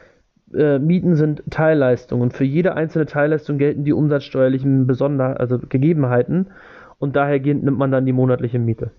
äh, 0.53 0.77
Mieten 0.79 1.15
sind 1.15 1.43
Teilleistungen. 1.49 2.21
Und 2.21 2.33
für 2.33 2.43
jede 2.43 2.75
einzelne 2.75 3.05
Teilleistung 3.05 3.57
gelten 3.57 3.83
die 3.83 3.93
umsatzsteuerlichen 3.93 4.85
Besonder 4.85 5.39
also 5.39 5.57
Gegebenheiten. 5.57 6.47
Und 7.03 7.17
daher 7.17 7.37
nimmt 7.37 7.77
man 7.77 7.91
dann 7.91 8.05
die 8.05 8.13
monatliche 8.13 8.59
Miete. 8.59 8.91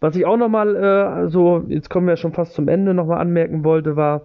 Was 0.00 0.16
ich 0.16 0.26
auch 0.26 0.36
nochmal, 0.36 0.74
äh, 0.74 0.80
also 0.80 1.64
jetzt 1.68 1.90
kommen 1.90 2.08
wir 2.08 2.16
schon 2.16 2.32
fast 2.32 2.54
zum 2.54 2.66
Ende, 2.66 2.92
nochmal 2.92 3.20
anmerken 3.20 3.62
wollte, 3.62 3.94
war, 3.94 4.22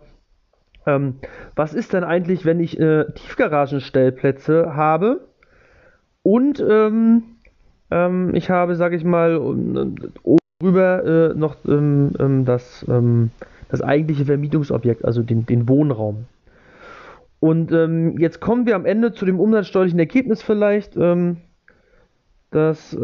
ähm, 0.88 1.18
was 1.56 1.76
ist 1.76 1.94
denn 1.94 2.04
eigentlich, 2.04 2.46
wenn 2.46 2.60
ich 2.60 2.80
äh, 2.80 3.06
Tiefgaragenstellplätze 3.14 4.76
habe 4.76 5.28
und 6.24 6.60
ähm, 6.68 7.22
ähm, 7.92 8.34
ich 8.34 8.50
habe, 8.50 8.76
sage 8.76 8.96
ich 8.96 9.04
mal, 9.04 9.38
oben 9.38 10.14
drüber 10.60 11.06
äh, 11.06 11.38
noch 11.38 11.58
ähm, 11.68 12.14
ähm, 12.18 12.44
das, 12.44 12.84
ähm, 12.90 13.30
das 13.70 13.84
eigentliche 13.84 14.26
Vermietungsobjekt, 14.26 15.06
also 15.06 15.22
den, 15.22 15.46
den 15.46 15.70
Wohnraum. 15.70 16.26
Und 17.40 17.70
jetzt 18.18 18.42
kommen 18.42 18.66
wir 18.66 18.76
am 18.76 18.88
Ende 18.88 19.14
zu 19.14 19.24
dem 19.24 19.40
umsatzsteuerlichen 19.40 20.00
Ergebnis 20.00 20.42
vielleicht, 20.42 20.98
dass, 22.52 22.98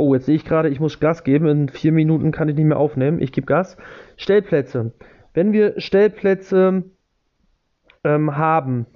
oh, 0.00 0.14
jetzt 0.14 0.26
sehe 0.26 0.34
ich 0.34 0.44
gerade, 0.44 0.70
ich 0.70 0.80
muss 0.80 0.98
Gas 0.98 1.24
geben, 1.24 1.46
in 1.46 1.68
vier 1.68 1.92
Minuten 1.92 2.32
kann 2.32 2.48
ich 2.48 2.56
nicht 2.56 2.64
mehr 2.64 2.78
aufnehmen, 2.78 3.20
ich 3.20 3.32
gebe 3.32 3.46
Gas. 3.46 3.76
Stellplätze. 4.16 4.92
Wenn 5.34 5.52
wir 5.52 5.74
Stellplätze 5.78 6.84
ähm, 8.02 8.36
haben, 8.36 8.86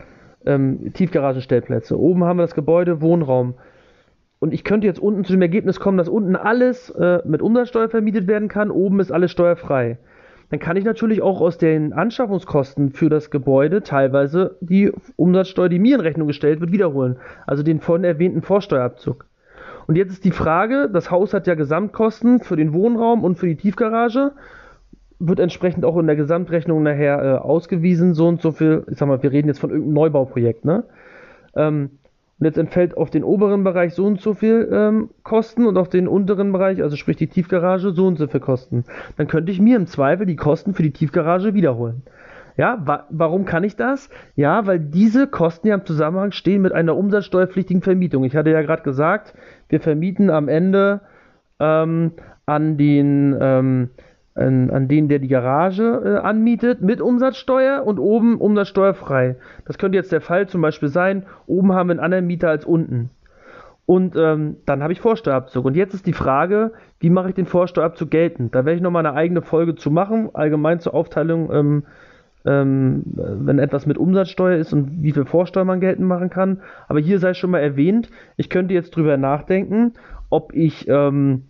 ähm, 0.46 0.92
Tiefgaragenstellplätze, 0.94 1.98
oben 1.98 2.24
haben 2.24 2.38
wir 2.38 2.42
das 2.44 2.54
Gebäude, 2.54 3.00
Wohnraum. 3.00 3.54
Und 4.40 4.52
ich 4.52 4.64
könnte 4.64 4.86
jetzt 4.86 4.98
unten 4.98 5.24
zu 5.24 5.32
dem 5.32 5.42
Ergebnis 5.42 5.78
kommen, 5.78 5.98
dass 5.98 6.08
unten 6.08 6.36
alles 6.36 6.90
äh, 6.90 7.20
mit 7.24 7.42
Umsatzsteuer 7.42 7.88
vermietet 7.88 8.26
werden 8.26 8.48
kann, 8.48 8.70
oben 8.70 9.00
ist 9.00 9.12
alles 9.12 9.30
steuerfrei. 9.30 9.98
Dann 10.50 10.58
kann 10.58 10.76
ich 10.76 10.84
natürlich 10.84 11.22
auch 11.22 11.40
aus 11.40 11.58
den 11.58 11.92
Anschaffungskosten 11.92 12.90
für 12.90 13.08
das 13.08 13.30
Gebäude 13.30 13.82
teilweise 13.82 14.56
die 14.60 14.92
Umsatzsteuer, 15.16 15.68
die 15.68 15.78
mir 15.78 15.96
in 15.96 16.00
Rechnung 16.00 16.26
gestellt 16.28 16.60
wird, 16.60 16.72
wiederholen. 16.72 17.16
Also 17.46 17.62
den 17.62 17.80
vorhin 17.80 18.04
erwähnten 18.04 18.42
Vorsteuerabzug. 18.42 19.26
Und 19.86 19.96
jetzt 19.96 20.12
ist 20.12 20.24
die 20.24 20.30
Frage, 20.30 20.88
das 20.92 21.10
Haus 21.10 21.34
hat 21.34 21.46
ja 21.46 21.54
Gesamtkosten 21.54 22.40
für 22.40 22.56
den 22.56 22.72
Wohnraum 22.72 23.24
und 23.24 23.36
für 23.36 23.46
die 23.46 23.56
Tiefgarage 23.56 24.32
wird 25.18 25.38
entsprechend 25.38 25.84
auch 25.84 25.96
in 25.98 26.06
der 26.06 26.16
Gesamtrechnung 26.16 26.82
nachher 26.82 27.22
äh, 27.22 27.36
ausgewiesen, 27.38 28.14
so 28.14 28.28
und 28.28 28.42
so 28.42 28.52
viel, 28.52 28.84
ich 28.90 28.98
sag 28.98 29.08
mal, 29.08 29.22
wir 29.22 29.32
reden 29.32 29.48
jetzt 29.48 29.60
von 29.60 29.70
irgendeinem 29.70 29.94
Neubauprojekt, 29.94 30.64
ne? 30.64 30.84
Ähm, 31.54 31.90
und 32.40 32.46
jetzt 32.46 32.58
entfällt 32.58 32.96
auf 32.96 33.10
den 33.10 33.22
oberen 33.22 33.62
Bereich 33.62 33.94
so 33.94 34.04
und 34.04 34.20
so 34.20 34.34
viel 34.34 34.68
ähm, 34.72 35.10
Kosten 35.22 35.66
und 35.66 35.78
auf 35.78 35.88
den 35.88 36.08
unteren 36.08 36.50
Bereich, 36.50 36.82
also 36.82 36.96
sprich 36.96 37.16
die 37.16 37.28
Tiefgarage, 37.28 37.92
so 37.92 38.08
und 38.08 38.18
so 38.18 38.26
viel 38.26 38.40
Kosten. 38.40 38.84
Dann 39.16 39.28
könnte 39.28 39.52
ich 39.52 39.60
mir 39.60 39.76
im 39.76 39.86
Zweifel 39.86 40.26
die 40.26 40.34
Kosten 40.34 40.74
für 40.74 40.82
die 40.82 40.90
Tiefgarage 40.90 41.54
wiederholen. 41.54 42.02
Ja, 42.56 42.78
wa 42.84 43.04
warum 43.10 43.44
kann 43.44 43.64
ich 43.64 43.76
das? 43.76 44.10
Ja, 44.36 44.66
weil 44.66 44.78
diese 44.78 45.26
Kosten 45.26 45.68
ja 45.68 45.74
im 45.74 45.84
Zusammenhang 45.84 46.32
stehen 46.32 46.62
mit 46.62 46.72
einer 46.72 46.96
umsatzsteuerpflichtigen 46.96 47.82
Vermietung. 47.82 48.24
Ich 48.24 48.36
hatte 48.36 48.50
ja 48.50 48.62
gerade 48.62 48.82
gesagt, 48.82 49.34
wir 49.68 49.80
vermieten 49.80 50.30
am 50.30 50.48
Ende 50.48 51.00
ähm, 51.58 52.12
an 52.46 52.76
den 52.76 53.36
ähm, 53.40 53.90
an, 54.34 54.70
an 54.70 54.88
den, 54.88 55.08
der 55.08 55.20
die 55.20 55.28
Garage 55.28 56.02
äh, 56.04 56.16
anmietet, 56.18 56.82
mit 56.82 57.00
Umsatzsteuer 57.00 57.84
und 57.86 57.98
oben 57.98 58.40
umsatzsteuerfrei. 58.40 59.36
Das 59.64 59.78
könnte 59.78 59.96
jetzt 59.96 60.12
der 60.12 60.20
Fall 60.20 60.48
zum 60.48 60.60
Beispiel 60.60 60.88
sein, 60.88 61.24
oben 61.46 61.72
haben 61.72 61.88
wir 61.88 61.92
einen 61.92 62.00
anderen 62.00 62.26
Mieter 62.26 62.48
als 62.48 62.64
unten. 62.64 63.10
Und 63.86 64.16
ähm, 64.16 64.56
dann 64.64 64.82
habe 64.82 64.92
ich 64.92 65.00
Vorsteuerabzug. 65.00 65.64
Und 65.64 65.76
jetzt 65.76 65.94
ist 65.94 66.06
die 66.06 66.14
Frage, 66.14 66.72
wie 67.00 67.10
mache 67.10 67.28
ich 67.28 67.34
den 67.34 67.46
Vorsteuerabzug 67.46 68.10
geltend? 68.10 68.54
Da 68.54 68.64
werde 68.64 68.76
ich 68.76 68.82
nochmal 68.82 69.04
eine 69.04 69.14
eigene 69.14 69.42
Folge 69.42 69.74
zu 69.74 69.90
machen, 69.90 70.30
allgemein 70.32 70.80
zur 70.80 70.94
Aufteilung, 70.94 71.52
ähm, 71.52 71.84
ähm, 72.44 73.02
wenn 73.06 73.58
etwas 73.58 73.86
mit 73.86 73.98
Umsatzsteuer 73.98 74.58
ist 74.58 74.72
und 74.72 75.02
wie 75.02 75.12
viel 75.12 75.24
Vorsteuer 75.24 75.64
man 75.64 75.80
geltend 75.80 76.06
machen 76.06 76.30
kann. 76.30 76.60
Aber 76.88 77.00
hier 77.00 77.18
sei 77.18 77.34
schon 77.34 77.50
mal 77.50 77.60
erwähnt, 77.60 78.10
ich 78.36 78.50
könnte 78.50 78.74
jetzt 78.74 78.94
drüber 78.96 79.16
nachdenken, 79.16 79.94
ob 80.30 80.52
ich 80.54 80.86
ähm, 80.88 81.44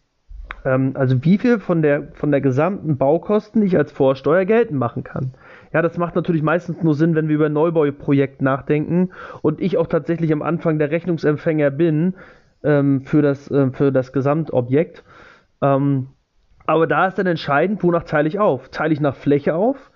ähm, 0.65 0.93
also 0.95 1.25
wie 1.25 1.39
viel 1.39 1.59
von 1.59 1.83
der, 1.83 2.09
von 2.15 2.31
der 2.31 2.41
gesamten 2.41 2.97
Baukosten 2.97 3.63
ich 3.63 3.77
als 3.77 3.93
Vorsteuer 3.93 4.45
geltend 4.45 4.79
machen 4.79 5.05
kann. 5.05 5.33
Ja, 5.73 5.83
das 5.83 5.99
macht 5.99 6.15
natürlich 6.15 6.43
meistens 6.43 6.83
nur 6.83 6.95
Sinn, 6.95 7.15
wenn 7.15 7.29
wir 7.29 7.35
über 7.35 7.49
Neubauprojekt 7.49 8.43
nachdenken 8.43 9.11
und 9.43 9.61
ich 9.61 9.77
auch 9.77 9.87
tatsächlich 9.87 10.33
am 10.33 10.43
Anfang 10.43 10.79
der 10.79 10.91
Rechnungsempfänger 10.91 11.71
bin 11.71 12.15
ähm, 12.63 13.03
für, 13.03 13.23
das, 13.23 13.51
äh, 13.51 13.71
für 13.71 13.93
das 13.93 14.13
Gesamtobjekt. 14.13 15.05
Ähm, 15.61 16.09
aber 16.67 16.87
da 16.87 17.07
ist 17.07 17.19
dann 17.19 17.27
entscheidend, 17.27 17.83
wonach 17.83 18.05
teile 18.05 18.29
ich 18.29 18.39
auf? 18.39 18.71
Teile 18.71 18.95
ich 18.95 19.01
nach 19.01 19.17
Fläche 19.17 19.55
auf? 19.55 19.91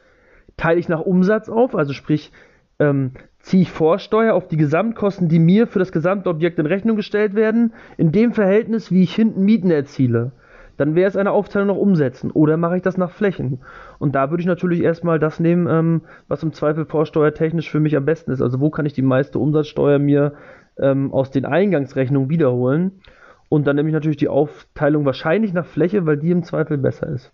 Teile 0.58 0.78
ich 0.78 0.90
nach 0.90 1.00
Umsatz 1.00 1.48
auf? 1.48 1.74
Also 1.74 1.94
sprich, 1.94 2.30
ähm, 2.78 3.12
ziehe 3.38 3.62
ich 3.62 3.70
Vorsteuer 3.70 4.34
auf 4.34 4.48
die 4.48 4.58
Gesamtkosten, 4.58 5.28
die 5.28 5.38
mir 5.38 5.66
für 5.66 5.78
das 5.78 5.92
Gesamtobjekt 5.92 6.58
in 6.58 6.66
Rechnung 6.66 6.96
gestellt 6.96 7.34
werden, 7.34 7.72
in 7.96 8.12
dem 8.12 8.32
Verhältnis, 8.32 8.90
wie 8.90 9.02
ich 9.02 9.14
hinten 9.14 9.46
Mieten 9.46 9.70
erziele 9.70 10.32
dann 10.78 10.94
wäre 10.94 11.08
es 11.08 11.16
eine 11.16 11.32
Aufteilung 11.32 11.68
nach 11.68 11.76
Umsätzen. 11.76 12.30
Oder 12.30 12.56
mache 12.56 12.76
ich 12.76 12.82
das 12.82 12.96
nach 12.96 13.10
Flächen? 13.10 13.60
Und 13.98 14.14
da 14.14 14.30
würde 14.30 14.40
ich 14.40 14.46
natürlich 14.46 14.80
erstmal 14.80 15.18
das 15.18 15.40
nehmen, 15.40 15.66
ähm, 15.68 16.02
was 16.28 16.42
im 16.42 16.52
Zweifel 16.52 16.86
vorsteuertechnisch 16.86 17.68
für 17.68 17.80
mich 17.80 17.96
am 17.96 18.06
besten 18.06 18.30
ist. 18.30 18.40
Also 18.40 18.60
wo 18.60 18.70
kann 18.70 18.86
ich 18.86 18.94
die 18.94 19.02
meiste 19.02 19.38
Umsatzsteuer 19.38 19.98
mir 19.98 20.34
ähm, 20.78 21.12
aus 21.12 21.30
den 21.30 21.44
Eingangsrechnungen 21.44 22.30
wiederholen? 22.30 23.00
Und 23.48 23.66
dann 23.66 23.76
nehme 23.76 23.88
ich 23.88 23.94
natürlich 23.94 24.18
die 24.18 24.28
Aufteilung 24.28 25.04
wahrscheinlich 25.04 25.52
nach 25.52 25.66
Fläche, 25.66 26.06
weil 26.06 26.16
die 26.16 26.30
im 26.30 26.44
Zweifel 26.44 26.78
besser 26.78 27.08
ist. 27.08 27.32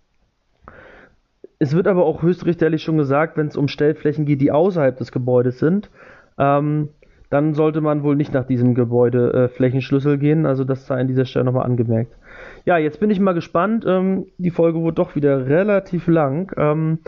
Es 1.58 1.74
wird 1.74 1.86
aber 1.86 2.04
auch 2.04 2.22
höchstrichterlich 2.22 2.82
schon 2.82 2.98
gesagt, 2.98 3.36
wenn 3.36 3.46
es 3.46 3.56
um 3.56 3.68
Stellflächen 3.68 4.26
geht, 4.26 4.40
die 4.40 4.52
außerhalb 4.52 4.96
des 4.96 5.12
Gebäudes 5.12 5.58
sind, 5.58 5.90
ähm, 6.38 6.88
dann 7.30 7.54
sollte 7.54 7.80
man 7.80 8.02
wohl 8.02 8.16
nicht 8.16 8.32
nach 8.32 8.46
diesem 8.46 8.74
Gebäude 8.74 9.50
äh, 9.58 10.18
gehen. 10.18 10.46
Also 10.46 10.64
das 10.64 10.86
sei 10.86 11.00
an 11.00 11.08
dieser 11.08 11.24
Stelle 11.24 11.46
nochmal 11.46 11.66
angemerkt. 11.66 12.16
Ja, 12.64 12.78
jetzt 12.78 13.00
bin 13.00 13.10
ich 13.10 13.20
mal 13.20 13.32
gespannt. 13.32 13.84
Ähm, 13.86 14.26
die 14.38 14.50
Folge 14.50 14.80
wurde 14.80 14.94
doch 14.94 15.16
wieder 15.16 15.46
relativ 15.46 16.06
lang. 16.06 16.52
Ähm, 16.56 16.98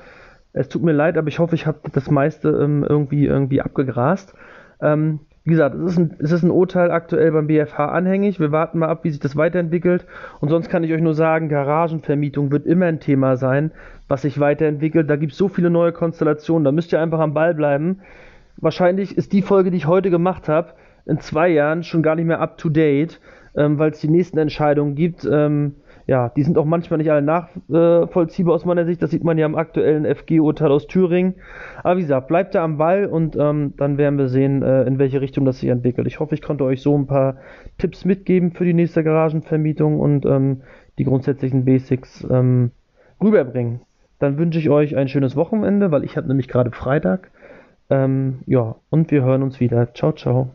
es 0.53 0.69
tut 0.69 0.83
mir 0.83 0.93
leid, 0.93 1.19
aber 1.19 1.29
ich 1.29 1.39
hoffe, 1.39 1.55
ich 1.55 1.67
habe 1.67 1.79
das 1.93 2.11
meiste 2.11 2.49
ähm, 2.49 2.85
irgendwie, 2.89 3.27
irgendwie 3.27 3.61
abgegrast. 3.61 4.35
Wie 5.47 5.51
gesagt, 5.51 5.75
es 5.77 5.97
ist, 5.97 6.43
ein, 6.43 6.49
ein 6.49 6.51
Urteil 6.51 6.91
aktuell 6.91 7.33
beim 7.33 7.47
BFH 7.47 7.87
anhängig. 7.87 8.39
Wir 8.39 8.53
warten 8.53 8.81
mal 8.81 8.89
ab, 8.89 9.05
wie 9.05 9.11
sich 9.11 9.21
das 9.21 9.37
weiterentwickelt. 9.37 10.05
Und 10.41 10.51
sonst 10.51 10.69
kann 10.69 10.85
ich 10.85 10.93
euch 10.93 11.01
nur 11.01 11.15
sagen, 11.15 11.49
Garagenvermietung 11.49 12.51
wird 12.51 12.67
immer 12.67 12.87
ein 12.87 13.01
Thema 13.01 13.37
sein, 13.37 13.71
was 14.09 14.23
sich 14.23 14.39
weiterentwickelt. 14.39 15.09
Da 15.09 15.17
gibt 15.17 15.33
es 15.33 15.39
so 15.39 15.49
viele 15.49 15.71
neue 15.71 15.93
Konstellationen. 15.93 16.65
Da 16.65 16.73
müsst 16.73 16.93
ihr 16.93 17.01
einfach 17.01 17.21
am 17.21 17.33
Ball 17.33 17.55
bleiben. 17.55 18.01
Wahrscheinlich 18.59 19.17
ist 19.17 19.33
die 19.33 19.43
Folge, 19.43 19.71
die 19.71 19.79
ich 19.79 19.87
heute 19.87 20.11
gemacht 20.11 20.49
habe, 20.49 20.75
in 21.07 21.21
zwei 21.21 21.49
Jahren 21.49 21.85
schon 21.85 22.03
gar 22.03 22.17
nicht 22.17 22.27
mehr 22.27 22.41
up 22.41 22.59
to 22.59 22.69
date 22.69 23.21
ähm, 23.57 23.79
weil 23.79 23.91
es 23.91 24.01
die 24.01 24.09
nächsten 24.09 24.39
Entscheidungen 24.39 24.95
gibt. 24.95 25.27
Ähm, 25.31 25.77
ja, 26.07 26.29
die 26.29 26.45
sind 26.45 26.57
auch 26.57 26.65
manchmal 26.65 26.99
nicht 26.99 27.11
alle 27.11 27.23
nachvollziehbar 27.23 28.55
aus 28.55 28.65
meiner 28.65 28.85
Sicht. 28.85 29.03
Das 29.03 29.11
sieht 29.11 29.25
man 29.25 29.39
ja 29.39 29.47
am 29.47 29.57
aktuellen 29.57 30.05
FG-Urteil 30.07 30.71
aus 30.71 30.87
Thüringen. 30.87 31.35
Aber 31.83 31.97
wie 31.97 32.03
gesagt, 32.03 32.29
bleibt 32.29 32.55
da 32.55 32.63
am 32.63 32.79
Ball 32.79 33.07
und 33.07 33.37
ähm, 33.37 33.75
dann 33.77 33.99
werden 33.99 34.17
wir 34.17 34.29
sehen, 34.29 34.63
äh, 34.63 34.85
in 34.85 34.99
welche 35.01 35.21
Richtung 35.21 35.45
das 35.45 35.59
sich 35.59 35.69
entwickelt. 35.69 36.07
Ich 36.07 36.21
hoffe, 36.21 36.35
ich 36.35 36.43
konnte 36.43 36.65
euch 36.65 36.81
so 36.81 36.97
ein 36.97 37.09
paar 37.09 37.39
Tipps 37.79 38.05
mitgeben 38.05 38.53
für 38.53 38.65
die 38.65 38.75
nächste 38.75 39.03
Garagenvermietung 39.03 39.99
und 39.99 40.25
ähm, 40.27 40.63
die 40.99 41.05
grundsätzlichen 41.05 41.65
Basics 41.65 42.25
ähm, 42.31 42.71
rüberbringen. 43.21 43.81
Dann 44.21 44.39
wünsche 44.39 44.61
ich 44.61 44.71
euch 44.71 44.97
ein 44.97 45.09
schönes 45.09 45.35
Wochenende, 45.35 45.91
weil 45.91 46.05
ich 46.05 46.17
habe 46.17 46.29
nämlich 46.29 46.47
gerade 46.47 46.71
Freitag. 46.71 47.31
Ähm, 47.91 48.41
ja, 48.47 48.77
und 48.91 49.11
wir 49.11 49.25
hören 49.25 49.43
uns 49.43 49.59
wieder. 49.59 49.93
Ciao, 49.93 50.13
ciao. 50.13 50.51